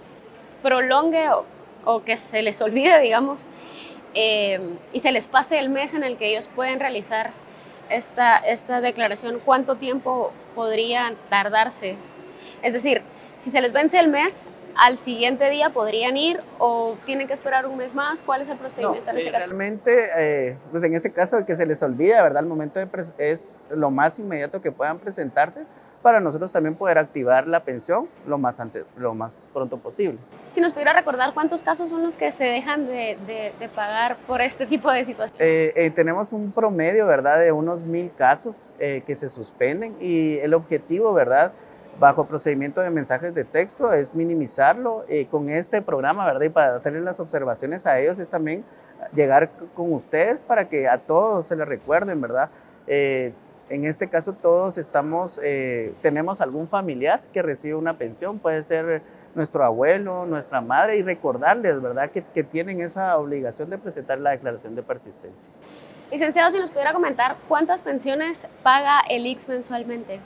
prolongue 0.62 1.28
o, 1.30 1.44
o 1.84 2.02
que 2.02 2.16
se 2.16 2.42
les 2.42 2.60
olvide, 2.60 2.98
digamos, 3.00 3.46
eh, 4.14 4.78
y 4.92 5.00
se 5.00 5.12
les 5.12 5.28
pase 5.28 5.58
el 5.58 5.68
mes 5.68 5.92
en 5.92 6.02
el 6.02 6.16
que 6.16 6.28
ellos 6.28 6.48
pueden 6.48 6.80
realizar 6.80 7.32
esta, 7.90 8.38
esta 8.38 8.80
declaración, 8.80 9.40
¿cuánto 9.44 9.76
tiempo 9.76 10.32
podría 10.54 11.14
tardarse? 11.28 11.96
Es 12.62 12.72
decir, 12.72 13.02
si 13.38 13.50
se 13.50 13.60
les 13.60 13.72
vence 13.72 13.98
el 13.98 14.08
mes, 14.08 14.46
al 14.78 14.96
siguiente 14.96 15.48
día 15.50 15.70
podrían 15.70 16.16
ir 16.16 16.40
o 16.58 16.96
tienen 17.04 17.26
que 17.26 17.32
esperar 17.32 17.66
un 17.66 17.76
mes 17.76 17.94
más? 17.94 18.22
¿Cuál 18.22 18.42
es 18.42 18.48
el 18.48 18.58
procedimiento 18.58 19.06
no, 19.06 19.12
en 19.12 19.18
ese 19.18 19.30
caso? 19.30 19.46
Realmente, 19.46 20.08
eh, 20.16 20.58
pues 20.70 20.82
en 20.82 20.94
este 20.94 21.12
caso, 21.12 21.44
que 21.44 21.56
se 21.56 21.66
les 21.66 21.82
olvida, 21.82 22.22
¿verdad? 22.22 22.42
El 22.42 22.48
momento 22.48 22.80
de 22.80 22.86
es 23.18 23.58
lo 23.70 23.90
más 23.90 24.18
inmediato 24.18 24.60
que 24.60 24.72
puedan 24.72 24.98
presentarse 24.98 25.64
para 26.06 26.20
nosotros 26.20 26.52
también 26.52 26.76
poder 26.76 26.98
activar 26.98 27.48
la 27.48 27.64
pensión 27.64 28.08
lo 28.28 28.38
más, 28.38 28.60
antes, 28.60 28.84
lo 28.96 29.12
más 29.12 29.48
pronto 29.52 29.76
posible. 29.78 30.18
Si 30.50 30.60
nos 30.60 30.72
pudiera 30.72 30.92
recordar 30.92 31.34
cuántos 31.34 31.64
casos 31.64 31.90
son 31.90 32.04
los 32.04 32.16
que 32.16 32.30
se 32.30 32.44
dejan 32.44 32.86
de, 32.86 33.18
de, 33.26 33.52
de 33.58 33.68
pagar 33.68 34.16
por 34.18 34.40
este 34.40 34.66
tipo 34.66 34.88
de 34.92 35.04
situaciones. 35.04 35.44
Eh, 35.44 35.72
eh, 35.74 35.90
tenemos 35.90 36.32
un 36.32 36.52
promedio, 36.52 37.08
¿verdad?, 37.08 37.40
de 37.40 37.50
unos 37.50 37.82
mil 37.82 38.12
casos 38.16 38.72
eh, 38.78 39.02
que 39.04 39.16
se 39.16 39.28
suspenden 39.28 39.96
y 40.00 40.38
el 40.38 40.54
objetivo, 40.54 41.12
¿verdad?, 41.12 41.52
bajo 41.98 42.26
procedimiento 42.26 42.80
de 42.80 42.90
mensajes 42.90 43.34
de 43.34 43.44
texto 43.44 43.92
es 43.92 44.14
minimizarlo 44.14 45.04
eh, 45.08 45.26
con 45.26 45.48
este 45.48 45.80
programa, 45.82 46.26
¿verdad? 46.26 46.42
Y 46.42 46.48
para 46.50 46.76
hacerles 46.76 47.02
las 47.02 47.20
observaciones 47.20 47.86
a 47.86 47.98
ellos 47.98 48.18
es 48.18 48.30
también 48.30 48.64
llegar 49.14 49.50
con 49.74 49.92
ustedes 49.92 50.42
para 50.42 50.68
que 50.68 50.88
a 50.88 50.98
todos 50.98 51.46
se 51.46 51.56
les 51.56 51.66
recuerden, 51.66 52.20
¿verdad? 52.20 52.50
Eh, 52.86 53.32
en 53.68 53.84
este 53.84 54.08
caso 54.08 54.32
todos 54.32 54.78
estamos, 54.78 55.40
eh, 55.42 55.92
tenemos 56.00 56.40
algún 56.40 56.68
familiar 56.68 57.22
que 57.32 57.42
recibe 57.42 57.74
una 57.74 57.98
pensión, 57.98 58.38
puede 58.38 58.62
ser 58.62 59.02
nuestro 59.34 59.64
abuelo, 59.64 60.24
nuestra 60.24 60.60
madre, 60.60 60.96
y 60.96 61.02
recordarles, 61.02 61.82
¿verdad?, 61.82 62.10
que, 62.10 62.22
que 62.22 62.44
tienen 62.44 62.80
esa 62.80 63.18
obligación 63.18 63.68
de 63.68 63.78
presentar 63.78 64.18
la 64.18 64.30
declaración 64.30 64.76
de 64.76 64.82
persistencia. 64.82 65.52
Licenciado, 66.10 66.50
si 66.50 66.60
nos 66.60 66.70
pudiera 66.70 66.92
comentar 66.92 67.36
cuántas 67.48 67.82
pensiones 67.82 68.46
paga 68.62 69.00
el 69.10 69.26
IX 69.26 69.48
mensualmente. 69.48 70.20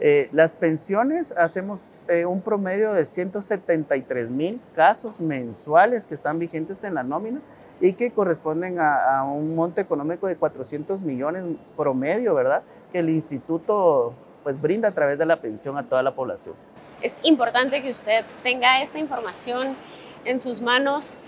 Eh, 0.00 0.28
las 0.32 0.54
pensiones, 0.54 1.34
hacemos 1.36 2.02
eh, 2.08 2.24
un 2.24 2.40
promedio 2.40 2.92
de 2.92 3.04
173 3.04 4.30
mil 4.30 4.60
casos 4.74 5.20
mensuales 5.20 6.06
que 6.06 6.14
están 6.14 6.38
vigentes 6.38 6.84
en 6.84 6.94
la 6.94 7.02
nómina 7.02 7.40
y 7.80 7.94
que 7.94 8.12
corresponden 8.12 8.78
a, 8.78 9.18
a, 9.18 9.24
un 9.24 9.56
monto 9.56 9.80
económico 9.80 10.28
de 10.28 10.36
400 10.36 11.02
millones 11.02 11.44
promedio, 11.76 12.34
¿verdad? 12.34 12.62
Que 12.92 13.00
el 13.00 13.08
instituto 13.08 14.14
pues 14.44 14.60
brinda 14.60 14.88
a 14.88 14.92
través 14.92 15.18
de 15.18 15.26
la 15.26 15.40
pensión 15.40 15.76
a 15.78 15.88
toda 15.88 16.02
la 16.02 16.14
población. 16.14 16.54
Es 17.02 17.18
importante 17.22 17.82
que 17.82 17.90
usted 17.90 18.24
tenga 18.42 18.80
esta 18.80 18.98
información 18.98 19.76
en 20.24 20.40
sus 20.40 20.60
manos, 20.60 21.18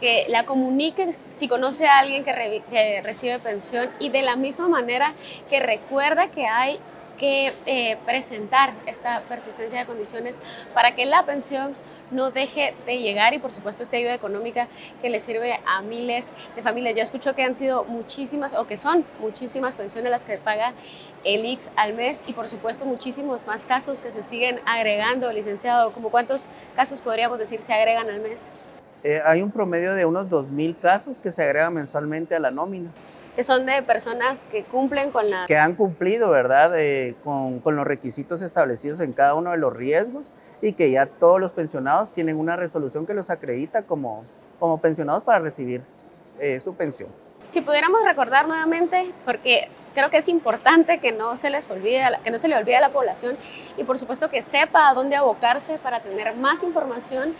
que 0.00 0.24
la 0.28 0.44
comunique 0.44 1.10
si 1.30 1.46
conoce 1.46 1.86
a 1.86 1.98
alguien 1.98 2.24
que, 2.24 2.32
re, 2.32 2.62
que 2.70 3.00
recibe 3.02 3.38
pensión 3.38 3.88
y 3.98 4.08
de 4.08 4.22
la 4.22 4.36
misma 4.36 4.68
manera 4.68 5.14
que 5.48 5.60
recuerda 5.60 6.28
que 6.28 6.46
hay 6.46 6.78
que 7.18 7.52
eh, 7.66 7.98
presentar 8.04 8.72
esta 8.86 9.20
persistencia 9.22 9.80
de 9.80 9.86
condiciones 9.86 10.38
para 10.74 10.94
que 10.94 11.06
la 11.06 11.24
pensión 11.24 11.74
no 12.10 12.30
deje 12.30 12.74
de 12.86 12.98
llegar 12.98 13.34
y 13.34 13.38
por 13.38 13.52
supuesto 13.52 13.82
esta 13.82 13.96
ayuda 13.96 14.14
económica 14.14 14.68
que 15.02 15.10
le 15.10 15.20
sirve 15.20 15.58
a 15.66 15.82
miles 15.82 16.32
de 16.54 16.62
familias. 16.62 16.94
Ya 16.94 17.02
escucho 17.02 17.34
que 17.34 17.42
han 17.42 17.56
sido 17.56 17.84
muchísimas 17.84 18.54
o 18.54 18.66
que 18.66 18.76
son 18.76 19.04
muchísimas 19.20 19.76
pensiones 19.76 20.10
las 20.10 20.24
que 20.24 20.38
paga 20.38 20.74
el 21.24 21.44
IX 21.44 21.70
al 21.76 21.94
mes 21.94 22.22
y 22.26 22.32
por 22.32 22.46
supuesto 22.48 22.84
muchísimos 22.84 23.46
más 23.46 23.66
casos 23.66 24.00
que 24.00 24.10
se 24.10 24.22
siguen 24.22 24.60
agregando, 24.66 25.32
licenciado. 25.32 25.92
¿Como 25.92 26.10
cuántos 26.10 26.48
casos 26.76 27.00
podríamos 27.00 27.38
decir 27.38 27.60
se 27.60 27.72
agregan 27.72 28.08
al 28.08 28.20
mes? 28.20 28.52
Eh, 29.02 29.20
hay 29.24 29.42
un 29.42 29.50
promedio 29.50 29.94
de 29.94 30.06
unos 30.06 30.28
2.000 30.28 30.78
casos 30.78 31.20
que 31.20 31.30
se 31.30 31.42
agregan 31.42 31.74
mensualmente 31.74 32.34
a 32.34 32.38
la 32.38 32.50
nómina 32.50 32.90
que 33.36 33.42
son 33.42 33.66
de 33.66 33.82
personas 33.82 34.46
que 34.46 34.62
cumplen 34.62 35.10
con 35.10 35.28
la... 35.28 35.46
Que 35.46 35.56
han 35.56 35.74
cumplido, 35.74 36.30
¿verdad?, 36.30 36.78
eh, 36.78 37.16
con, 37.24 37.60
con, 37.60 37.76
los 37.76 37.86
requisitos 37.86 38.42
establecidos 38.42 39.00
en 39.00 39.12
cada 39.12 39.34
uno 39.34 39.50
de 39.50 39.56
los 39.56 39.72
riesgos 39.72 40.34
y 40.60 40.72
que 40.72 40.90
ya 40.90 41.06
todos 41.06 41.40
los 41.40 41.52
pensionados 41.52 42.12
tienen 42.12 42.38
una 42.38 42.56
resolución 42.56 43.06
que 43.06 43.14
los 43.14 43.30
acredita 43.30 43.82
como, 43.82 44.24
como 44.60 44.80
pensionados 44.80 45.22
para 45.22 45.40
recibir 45.40 45.82
eh, 46.38 46.60
su 46.60 46.74
pensión. 46.74 47.08
Si 47.48 47.60
pudiéramos 47.60 48.04
recordar 48.04 48.48
nuevamente, 48.48 49.12
porque 49.24 49.68
creo 49.94 50.10
que 50.10 50.16
es 50.16 50.28
importante 50.28 50.98
que 50.98 51.12
no 51.12 51.36
se 51.36 51.50
les 51.50 51.70
olvide, 51.70 52.02
que 52.24 52.30
no 52.30 52.38
se 52.38 52.48
le 52.48 52.56
olvide 52.56 52.76
a 52.76 52.80
la 52.80 52.90
población 52.90 53.36
y 53.76 53.84
por 53.84 53.98
supuesto 53.98 54.30
que 54.30 54.42
sepa 54.42 54.88
a 54.88 54.94
dónde 54.94 55.16
abocarse 55.16 55.78
para 55.78 56.00
tener 56.00 56.34
más 56.34 56.62
información 56.62 57.34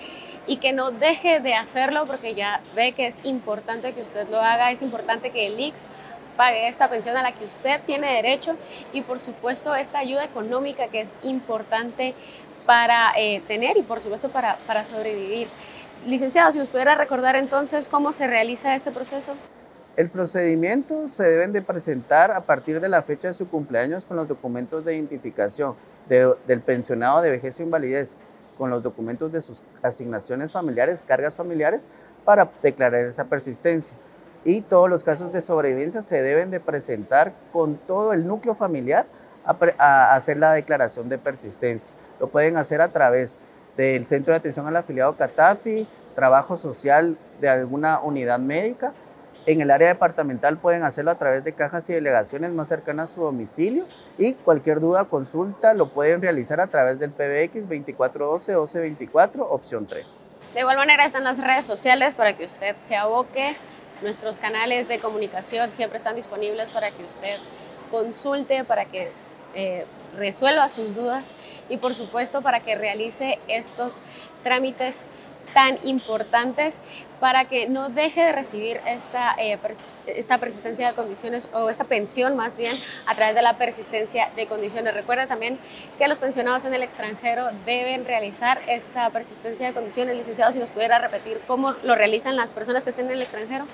y 0.47 0.59
que 0.59 0.73
no 0.73 0.91
deje 0.91 1.41
de 1.41 1.55
hacerlo 1.55 2.05
porque 2.07 2.35
ya 2.35 2.61
ve 2.75 2.93
que 2.93 3.07
es 3.07 3.21
importante 3.25 3.93
que 3.93 4.03
usted 4.03 4.29
lo 4.29 4.41
haga, 4.41 4.71
es 4.71 4.83
importante 4.83 5.31
que 5.31 5.47
el 5.47 5.59
IX 5.59 5.87
pague 6.37 6.69
esta 6.69 6.89
pensión 6.89 7.17
a 7.17 7.23
la 7.23 7.33
que 7.33 7.45
usted 7.45 7.81
tiene 7.87 8.13
derecho 8.15 8.57
y 8.93 9.03
por 9.03 9.21
supuesto 9.21 9.75
esta 9.75 9.99
ayuda 9.99 10.25
económica 10.25 10.89
que 10.89 11.01
es 11.01 11.17
importante 11.23 12.15
para 12.67 13.13
eh, 13.17 13.43
tener 13.47 13.77
y 13.77 13.83
por 13.83 14.01
supuesto 14.01 14.29
para, 14.31 14.57
para 14.67 14.85
sobrevivir. 14.85 15.49
Licenciado, 16.07 16.51
si 16.51 16.59
nos 16.59 16.69
pudiera 16.69 16.95
recordar 16.95 17.37
entonces 17.37 17.89
cómo 17.89 18.13
se 18.13 18.27
realiza 18.27 18.75
este 18.75 18.91
proceso. 18.91 19.35
El 19.97 20.11
procedimiento 20.11 21.09
se 21.09 21.23
deben 21.23 21.53
de 21.53 21.63
presentar 21.63 22.33
a 22.33 22.41
partir 22.41 22.81
de 22.81 22.89
la 22.89 23.03
fecha 23.03 23.29
de 23.29 23.35
su 23.35 23.49
cumpleaños 23.49 24.05
con 24.05 24.17
los 24.17 24.27
documentos 24.27 24.85
de 24.85 24.97
identificación 24.97 25.77
de, 26.09 26.35
del 26.47 26.61
pensionado 26.61 27.23
de 27.23 27.31
vejez 27.31 27.61
o 27.61 27.63
invalidez, 27.63 28.19
con 28.57 28.71
los 28.71 28.83
documentos 28.83 29.33
de 29.33 29.40
sus 29.40 29.62
asignaciones 29.83 30.53
familiares, 30.53 31.05
cargas 31.05 31.35
familiares, 31.35 31.87
para 32.25 32.51
declarar 32.62 33.05
esa 33.05 33.25
persistencia. 33.25 33.97
Y 34.45 34.61
todos 34.61 34.90
los 34.90 35.05
casos 35.05 35.33
de 35.33 35.40
sobrevivencia 35.40 36.03
se 36.03 36.23
deben 36.23 36.51
de 36.51 36.61
presentar 36.61 37.33
con 37.53 37.77
todo 37.77 38.12
el 38.12 38.27
núcleo 38.27 38.55
familiar 38.55 39.07
a, 39.45 39.57
a 39.79 40.14
hacer 40.14 40.37
la 40.37 40.53
declaración 40.53 41.09
de 41.09 41.19
persistencia. 41.19 41.95
Lo 42.21 42.29
pueden 42.29 42.57
hacer 42.57 42.81
a 42.81 42.88
través 42.88 43.38
del 43.77 44.07
Centro 44.07 44.33
de 44.33 44.38
Atención 44.38 44.67
al 44.67 44.77
Afiliado 44.77 45.17
Catafi, 45.17 45.88
trabajo 46.14 46.57
social 46.57 47.19
de 47.40 47.49
alguna 47.49 48.01
unidad 48.01 48.38
médica. 48.38 48.93
En 49.47 49.61
el 49.61 49.71
área 49.71 49.89
departamental 49.89 50.57
pueden 50.57 50.85
hacerlo 50.85 51.11
a 51.11 51.19
través 51.19 51.45
de 51.45 51.53
cajas 51.53 51.91
y 51.91 51.93
delegaciones 51.93 52.53
más 52.53 52.69
cercanas 52.69 53.11
a 53.11 53.15
su 53.15 53.21
domicilio 53.23 53.85
y 54.17 54.33
cualquier 54.33 54.81
duda 54.81 55.03
o 55.03 55.09
consulta 55.11 55.75
lo 55.75 55.91
pueden 55.91 56.23
realizar 56.23 56.63
a 56.63 56.69
través 56.69 56.99
del 56.99 57.11
PBX 57.11 57.69
2412-1224, 57.69 59.47
opción 59.51 59.87
3. 59.87 60.19
De 60.55 60.61
igual 60.61 60.79
manera 60.79 61.05
están 61.05 61.25
las 61.25 61.45
redes 61.45 61.67
sociales 61.67 62.15
para 62.15 62.35
que 62.37 62.45
usted 62.45 62.77
se 62.79 62.97
aboque. 62.97 63.55
Nuestros 64.03 64.41
canales 64.41 64.89
de 64.89 64.99
comunicación 64.99 65.75
siempre 65.75 65.99
están 65.99 66.17
disponibles 66.17 66.71
para 66.71 66.91
que 66.91 67.05
usted 67.05 67.37
consulte, 67.91 68.65
para 68.65 68.87
que 68.87 69.13
eh, 69.55 69.85
resuelva 70.17 70.71
sus 70.71 70.95
dudas 70.95 71.35
y 71.69 71.77
por 71.77 71.95
supuesto 71.95 72.41
para 72.41 72.61
que 72.61 72.77
realice 72.77 73.39
estos 73.49 74.01
trámites 74.43 75.05
tan 75.55 75.79
importantes 75.87 76.81
para 77.21 77.47
que 77.47 77.69
no 77.69 77.88
deje 77.88 78.23
de 78.23 78.33
recibir 78.33 78.81
esta, 78.87 79.35
eh, 79.38 79.59
esta 80.07 80.38
persistencia 80.38 80.88
de 80.88 80.95
condiciones 80.95 81.49
o 81.55 81.71
esta 81.71 81.85
pensión 81.85 82.37
más 82.37 82.59
bien 82.59 82.77
a 83.07 83.14
través 83.14 83.35
de 83.35 83.40
la 83.40 83.57
persistencia 83.57 84.29
de 84.37 84.47
condiciones. 84.47 84.93
Recuerda 84.93 85.27
también 85.27 85.59
que 85.97 86.07
los 86.09 86.19
pensionados 86.19 86.64
en 86.64 86.75
el 86.75 86.83
extranjero 86.83 87.49
deben 87.64 88.05
realizar 88.05 88.59
esta 88.69 89.09
persistencia 89.11 89.69
de 89.69 89.73
condiciones. 89.73 90.17
Licenciado, 90.17 90.53
si 90.53 90.59
nos 90.59 90.71
pudiera 90.71 90.99
repetir 90.99 91.40
cómo 91.47 91.75
lo 91.85 91.95
realizan 91.95 92.37
las 92.37 92.53
personas 92.53 92.85
que 92.85 92.90
estén 92.90 93.07
en 93.07 93.12
el 93.12 93.23
extranjero. 93.23 93.64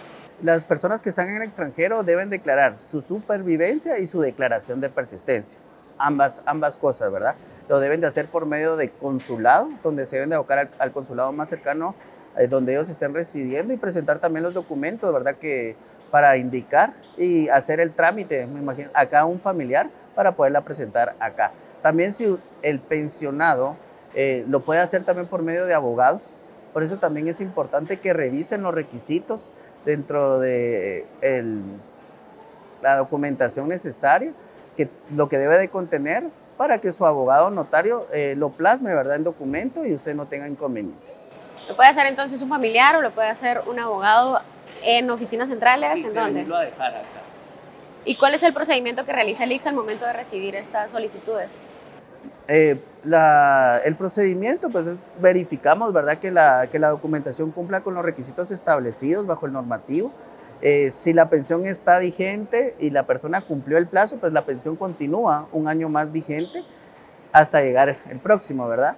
Las 0.43 0.65
personas 0.65 1.03
que 1.03 1.09
están 1.09 1.29
en 1.29 1.37
el 1.37 1.43
extranjero 1.43 2.03
deben 2.03 2.31
declarar 2.31 2.77
su 2.81 3.03
supervivencia 3.03 3.99
y 3.99 4.07
su 4.07 4.21
declaración 4.21 4.81
de 4.81 4.89
persistencia. 4.89 5.61
Ambas, 6.03 6.43
ambas 6.47 6.77
cosas, 6.77 7.13
¿verdad? 7.13 7.37
lo 7.71 7.79
deben 7.79 8.01
de 8.01 8.09
hacer 8.09 8.27
por 8.27 8.47
medio 8.47 8.77
de 8.77 8.91
consulado, 8.91 9.71
donde 9.85 10.05
se 10.05 10.17
deben 10.17 10.31
de 10.31 10.35
abocar 10.35 10.71
al, 10.77 10.91
consulado 10.91 11.31
más 11.31 11.49
cercano 11.49 11.95
eh, 12.37 12.49
donde 12.49 12.73
ellos 12.73 12.89
estén 12.89 13.15
residiendo 13.15 13.73
y 13.73 13.77
presentar 13.77 14.19
también 14.19 14.43
los 14.43 14.55
documentos, 14.55 15.13
¿verdad? 15.13 15.37
Que 15.37 15.77
para 16.11 16.37
indicar 16.37 16.95
y 17.17 17.49
hacer 17.49 17.79
el 17.79 17.93
trámite, 17.93 18.45
me 18.49 18.59
imagino, 18.59 18.91
acá 18.93 19.25
un 19.25 19.39
familiar 19.39 19.89
para 20.17 20.35
poderla 20.35 20.63
presentar 20.63 21.15
acá. 21.21 21.53
También 21.81 22.11
si 22.11 22.37
el 22.63 22.81
pensionado 22.81 23.77
eh, 24.17 24.45
lo 24.49 24.65
puede 24.65 24.81
hacer 24.81 25.05
también 25.05 25.29
por 25.29 25.43
medio 25.43 25.65
de 25.65 25.75
abogado, 25.75 26.21
por 26.73 26.83
eso 26.83 26.99
también 26.99 27.29
es 27.29 27.41
importante 27.41 28.01
que 28.01 28.13
revisen 28.13 28.63
los 28.63 28.75
requisitos 28.75 29.53
dentro 29.85 30.41
de 30.41 31.07
la 32.83 32.97
documentación 32.97 33.69
necesaria, 33.69 34.33
que 34.85 35.15
lo 35.15 35.29
que 35.29 35.39
debe 35.39 35.59
de 35.59 35.69
contener 35.69 36.25
para 36.57 36.79
que 36.79 36.91
su 36.93 37.05
abogado 37.05 37.51
notario 37.51 38.07
eh, 38.13 38.35
lo 38.37 38.51
plasme 38.51 38.95
¿verdad? 38.95 39.17
en 39.17 39.25
documento 39.25 39.85
y 39.85 39.95
usted 39.95 40.15
no 40.15 40.27
tenga 40.27 40.49
inconvenientes. 40.49 41.25
¿Lo 41.69 41.77
puede 41.77 41.91
hacer 41.91 42.07
entonces 42.07 42.43
un 42.43 42.49
familiar 42.49 42.97
o 42.97 43.03
lo 43.03 43.11
puede 43.11 43.29
hacer 43.29 43.63
un 43.67 43.79
abogado 43.79 44.41
en 44.83 45.11
oficinas 45.11 45.49
centrales? 45.49 46.03
¿En 46.03 46.15
dónde? 46.15 46.41
a 46.41 46.61
dejar 46.61 46.97
acá. 46.97 47.07
¿Y 48.05 48.17
cuál 48.17 48.35
es 48.35 48.43
el 48.43 48.55
procedimiento 48.55 49.05
que 49.05 49.13
realiza 49.13 49.45
el 49.45 49.53
IX 49.53 49.67
al 49.67 49.75
momento 49.75 50.07
de 50.07 50.13
recibir 50.15 50.55
estas 50.55 50.91
solicitudes? 50.91 51.69
Eh, 52.49 52.81
el 53.85 53.97
procedimiento, 53.97 54.71
pues 54.71 54.87
es 54.87 55.07
verificamos, 55.21 55.93
¿verdad? 55.93 56.19
Que 56.19 56.31
la, 56.31 56.67
que 56.71 56.79
la 56.79 56.89
documentación 56.89 57.51
cumpla 57.51 57.83
con 57.83 57.95
los 57.95 58.05
requisitos 58.05 58.51
establecidos 58.51 59.27
bajo 59.27 59.47
el 59.47 59.53
normativo. 59.53 60.13
Eh, 60.63 60.91
si 60.91 61.15
la 61.15 61.31
pensión 61.31 61.65
está 61.67 61.99
vigente 61.99 62.75
y 62.79 62.91
la 62.91 63.05
persona 63.05 63.41
cumplió 63.41 63.79
el 63.79 63.87
plazo, 63.87 64.19
pues 64.19 64.33
la 64.33 64.45
pensión 64.45 64.77
continúa 64.77 65.49
un 65.53 65.69
año 65.69 65.89
más 65.89 66.13
vigente 66.13 66.63
hasta 67.33 67.63
llegar 67.63 67.97
el 68.11 68.19
próximo, 68.19 68.69
¿verdad? 68.69 68.97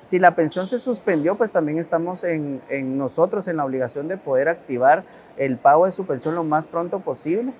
Si 0.00 0.18
la 0.18 0.34
pensión 0.34 0.66
se 0.66 0.78
suspendió, 0.78 1.36
pues 1.36 1.52
también 1.52 1.78
estamos 1.78 2.24
en, 2.24 2.62
en 2.68 2.96
nosotros 2.96 3.46
en 3.46 3.56
la 3.58 3.64
obligación 3.64 4.08
de 4.08 4.16
poder 4.16 4.48
activar 4.48 5.04
el 5.36 5.58
pago 5.58 5.86
de 5.86 5.92
su 5.92 6.06
pensión 6.06 6.34
lo 6.34 6.44
más 6.44 6.66
pronto 6.66 7.00
posible 7.00 7.52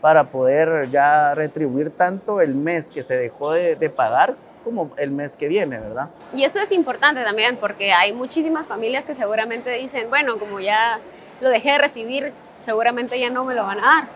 para 0.00 0.24
poder 0.24 0.90
ya 0.90 1.34
retribuir 1.34 1.90
tanto 1.90 2.40
el 2.40 2.54
mes 2.54 2.90
que 2.90 3.02
se 3.02 3.16
dejó 3.16 3.52
de, 3.52 3.74
de 3.74 3.90
pagar 3.90 4.36
como 4.62 4.90
el 4.96 5.10
mes 5.10 5.36
que 5.36 5.48
viene, 5.48 5.78
¿verdad? 5.78 6.10
Y 6.34 6.44
eso 6.44 6.60
es 6.60 6.72
importante 6.72 7.24
también 7.24 7.56
porque 7.56 7.92
hay 7.92 8.12
muchísimas 8.12 8.66
familias 8.66 9.04
que 9.04 9.14
seguramente 9.14 9.70
dicen, 9.70 10.08
bueno, 10.10 10.38
como 10.38 10.60
ya 10.60 11.00
lo 11.40 11.48
dejé 11.48 11.72
de 11.72 11.78
recibir, 11.78 12.32
seguramente 12.58 13.18
ya 13.18 13.30
no 13.30 13.44
me 13.44 13.54
lo 13.54 13.64
van 13.64 13.78
a 13.80 13.82
dar. 13.82 14.08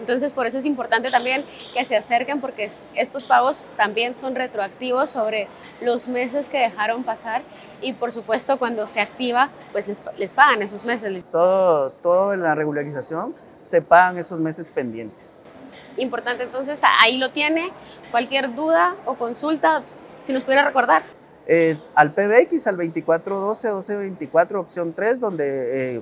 Entonces, 0.00 0.32
por 0.32 0.46
eso 0.46 0.58
es 0.58 0.66
importante 0.66 1.10
también 1.10 1.44
que 1.72 1.84
se 1.84 1.96
acerquen 1.96 2.40
porque 2.40 2.70
estos 2.94 3.24
pagos 3.24 3.66
también 3.76 4.16
son 4.16 4.34
retroactivos 4.34 5.10
sobre 5.10 5.48
los 5.82 6.08
meses 6.08 6.48
que 6.48 6.58
dejaron 6.58 7.04
pasar 7.04 7.42
y 7.80 7.92
por 7.92 8.10
supuesto 8.10 8.58
cuando 8.58 8.86
se 8.86 9.00
activa, 9.00 9.50
pues 9.72 9.88
les, 10.16 10.32
pagan 10.32 10.62
esos 10.62 10.84
meses. 10.84 11.24
Todo, 11.30 11.90
todo 11.90 12.34
en 12.34 12.42
la 12.42 12.54
regularización 12.54 13.34
se 13.62 13.82
pagan 13.82 14.18
esos 14.18 14.40
meses 14.40 14.68
pendientes. 14.70 15.42
Importante, 15.96 16.42
entonces 16.42 16.82
ahí 17.00 17.18
lo 17.18 17.30
tiene. 17.30 17.72
Cualquier 18.10 18.54
duda 18.54 18.96
o 19.06 19.14
consulta, 19.14 19.82
si 20.22 20.32
nos 20.32 20.42
pudiera 20.42 20.64
recordar. 20.64 21.02
Eh, 21.46 21.76
al 21.94 22.12
PBX, 22.12 22.66
al 22.66 22.78
2412-1224, 22.78 24.54
opción 24.56 24.92
3, 24.92 25.20
donde 25.20 25.96
eh, 25.96 26.00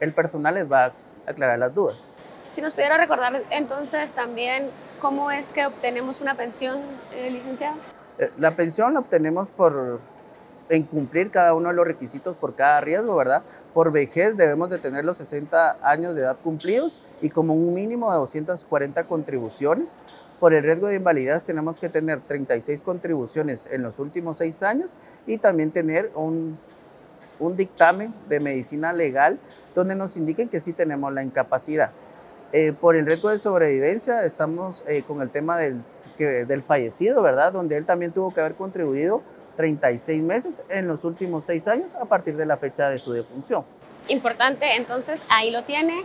el 0.00 0.12
personal 0.12 0.54
les 0.54 0.70
va 0.70 0.86
a 0.86 0.92
aclarar 1.26 1.58
las 1.58 1.74
dudas. 1.74 2.18
Si 2.52 2.62
nos 2.62 2.74
pudiera 2.74 2.96
recordar 2.96 3.42
entonces 3.50 4.12
también 4.12 4.70
cómo 5.00 5.30
es 5.30 5.52
que 5.52 5.66
obtenemos 5.66 6.20
una 6.20 6.34
pensión, 6.34 6.80
eh, 7.12 7.30
licenciado. 7.30 7.76
la 8.36 8.52
pensión 8.52 8.94
la 8.94 9.00
obtenemos 9.00 9.50
por 9.50 10.00
en 10.68 10.82
cumplir 10.82 11.30
cada 11.30 11.54
uno 11.54 11.68
de 11.68 11.74
los 11.74 11.86
requisitos 11.86 12.36
por 12.36 12.54
cada 12.54 12.80
riesgo, 12.80 13.16
¿verdad? 13.16 13.42
Por 13.74 13.92
vejez 13.92 14.36
debemos 14.36 14.70
de 14.70 14.78
tener 14.78 15.04
los 15.04 15.18
60 15.18 15.78
años 15.82 16.14
de 16.14 16.22
edad 16.22 16.36
cumplidos 16.42 17.00
y 17.20 17.30
como 17.30 17.54
un 17.54 17.74
mínimo 17.74 18.10
de 18.10 18.18
240 18.18 19.04
contribuciones. 19.04 19.98
Por 20.40 20.54
el 20.54 20.62
riesgo 20.62 20.86
de 20.86 20.96
invalidez 20.96 21.44
tenemos 21.44 21.78
que 21.78 21.88
tener 21.88 22.20
36 22.20 22.82
contribuciones 22.82 23.68
en 23.70 23.82
los 23.82 23.98
últimos 23.98 24.38
seis 24.38 24.62
años 24.62 24.96
y 25.26 25.38
también 25.38 25.70
tener 25.70 26.12
un, 26.14 26.58
un 27.38 27.56
dictamen 27.56 28.14
de 28.28 28.40
medicina 28.40 28.92
legal 28.92 29.38
donde 29.74 29.94
nos 29.94 30.16
indiquen 30.16 30.48
que 30.48 30.60
sí 30.60 30.72
tenemos 30.72 31.12
la 31.12 31.22
incapacidad. 31.22 31.92
Eh, 32.50 32.72
por 32.72 32.96
el 32.96 33.04
riesgo 33.04 33.28
de 33.28 33.38
sobrevivencia 33.38 34.24
estamos 34.24 34.82
eh, 34.88 35.02
con 35.02 35.20
el 35.20 35.28
tema 35.28 35.58
del, 35.58 35.82
del 36.16 36.62
fallecido, 36.62 37.22
¿verdad? 37.22 37.52
Donde 37.52 37.76
él 37.76 37.84
también 37.84 38.10
tuvo 38.12 38.32
que 38.32 38.40
haber 38.40 38.54
contribuido 38.54 39.22
36 39.56 40.22
meses 40.22 40.64
en 40.70 40.88
los 40.88 41.04
últimos 41.04 41.44
seis 41.44 41.68
años 41.68 41.94
a 41.96 42.06
partir 42.06 42.36
de 42.36 42.46
la 42.46 42.56
fecha 42.56 42.88
de 42.88 42.98
su 42.98 43.12
defunción. 43.12 43.64
Importante, 44.06 44.76
entonces 44.76 45.22
ahí 45.28 45.50
lo 45.50 45.64
tiene. 45.64 46.04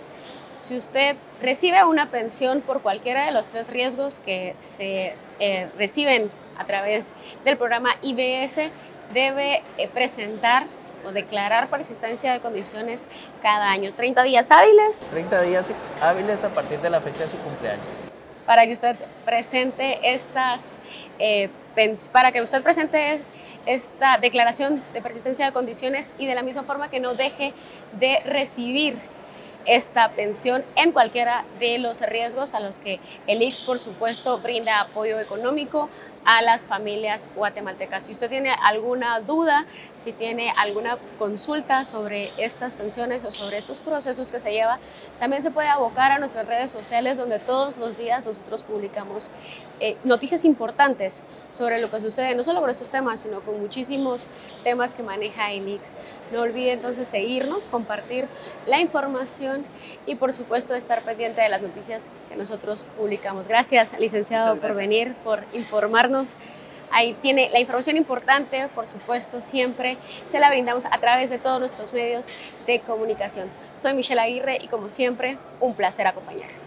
Si 0.59 0.75
usted 0.75 1.15
recibe 1.41 1.85
una 1.85 2.09
pensión 2.09 2.61
por 2.61 2.81
cualquiera 2.81 3.25
de 3.25 3.31
los 3.31 3.47
tres 3.47 3.69
riesgos 3.69 4.19
que 4.19 4.55
se 4.59 5.13
eh, 5.39 5.69
reciben 5.77 6.29
a 6.57 6.65
través 6.65 7.11
del 7.45 7.55
programa 7.57 7.91
IBS, 8.01 8.69
debe 9.13 9.61
presentar 9.93 10.65
o 11.05 11.11
declarar 11.11 11.69
persistencia 11.69 12.33
de 12.33 12.39
condiciones 12.39 13.07
cada 13.41 13.69
año. 13.71 13.93
30 13.93 14.23
días 14.23 14.51
hábiles. 14.51 15.11
30 15.11 15.41
días 15.43 15.71
hábiles 16.01 16.43
a 16.43 16.49
partir 16.49 16.79
de 16.79 16.89
la 16.89 17.01
fecha 17.01 17.23
de 17.23 17.29
su 17.29 17.37
cumpleaños. 17.37 17.85
Para 18.45 18.65
que 18.65 18.73
usted 18.73 18.95
presente 19.25 19.99
estas, 20.13 20.77
eh, 21.19 21.49
para 22.11 22.31
que 22.31 22.41
usted 22.41 22.61
presente 22.61 23.19
esta 23.65 24.17
declaración 24.17 24.83
de 24.93 25.01
persistencia 25.01 25.45
de 25.45 25.53
condiciones 25.53 26.11
y 26.17 26.25
de 26.25 26.35
la 26.35 26.43
misma 26.43 26.63
forma 26.63 26.89
que 26.89 26.99
no 26.99 27.13
deje 27.13 27.53
de 27.93 28.19
recibir 28.25 28.99
esta 29.65 30.09
pensión 30.09 30.63
en 30.75 30.91
cualquiera 30.91 31.45
de 31.59 31.77
los 31.79 32.01
riesgos 32.01 32.53
a 32.53 32.59
los 32.59 32.79
que 32.79 32.99
el 33.27 33.41
IX, 33.41 33.61
por 33.61 33.79
supuesto, 33.79 34.39
brinda 34.39 34.81
apoyo 34.81 35.19
económico 35.19 35.89
a 36.25 36.41
las 36.41 36.65
familias 36.65 37.25
guatemaltecas. 37.35 38.03
Si 38.03 38.11
usted 38.11 38.29
tiene 38.29 38.55
alguna 38.63 39.19
duda, 39.19 39.65
si 39.97 40.13
tiene 40.13 40.53
alguna 40.57 40.97
consulta 41.17 41.85
sobre 41.85 42.31
estas 42.37 42.75
pensiones 42.75 43.23
o 43.25 43.31
sobre 43.31 43.57
estos 43.57 43.79
procesos 43.79 44.31
que 44.31 44.39
se 44.39 44.51
lleva, 44.51 44.79
también 45.19 45.43
se 45.43 45.51
puede 45.51 45.67
abocar 45.67 46.11
a 46.11 46.19
nuestras 46.19 46.47
redes 46.47 46.71
sociales 46.71 47.17
donde 47.17 47.39
todos 47.39 47.77
los 47.77 47.97
días 47.97 48.25
nosotros 48.25 48.63
publicamos 48.63 49.29
eh, 49.79 49.97
noticias 50.03 50.45
importantes 50.45 51.23
sobre 51.51 51.81
lo 51.81 51.89
que 51.89 51.99
sucede, 51.99 52.35
no 52.35 52.43
solo 52.43 52.61
con 52.61 52.69
estos 52.69 52.89
temas, 52.89 53.21
sino 53.21 53.41
con 53.41 53.59
muchísimos 53.59 54.27
temas 54.63 54.93
que 54.93 55.03
maneja 55.03 55.51
IX. 55.53 55.91
No 56.31 56.41
olvide 56.41 56.73
entonces 56.73 57.07
seguirnos, 57.07 57.67
compartir 57.67 58.27
la 58.65 58.79
información 58.79 59.52
y 60.05 60.15
por 60.15 60.33
supuesto 60.33 60.75
estar 60.75 61.01
pendiente 61.01 61.41
de 61.41 61.49
las 61.49 61.61
noticias 61.61 62.05
que 62.29 62.35
nosotros 62.35 62.85
publicamos. 62.97 63.47
Gracias, 63.47 63.97
licenciado, 63.99 64.55
por 64.57 64.75
venir, 64.75 65.13
por 65.23 65.43
informarnos 65.53 66.37
Ahí 66.93 67.17
tiene 67.23 67.49
la 67.49 67.59
información 67.59 67.97
importante, 67.97 68.69
por 68.75 68.85
supuesto, 68.85 69.41
siempre 69.41 69.97
se 70.31 70.39
la 70.39 70.51
brindamos 70.51 70.85
a 70.85 70.99
través 70.99 71.31
de 71.31 71.39
todos 71.39 71.59
nuestros 71.59 71.91
medios 71.91 72.27
de 72.67 72.81
comunicación. 72.81 73.49
Soy 73.79 73.95
Michelle 73.95 74.21
Aguirre 74.21 74.59
y 74.61 74.67
como 74.67 74.89
siempre, 74.89 75.39
un 75.59 75.73
placer 75.73 76.05
acompañar. 76.05 76.62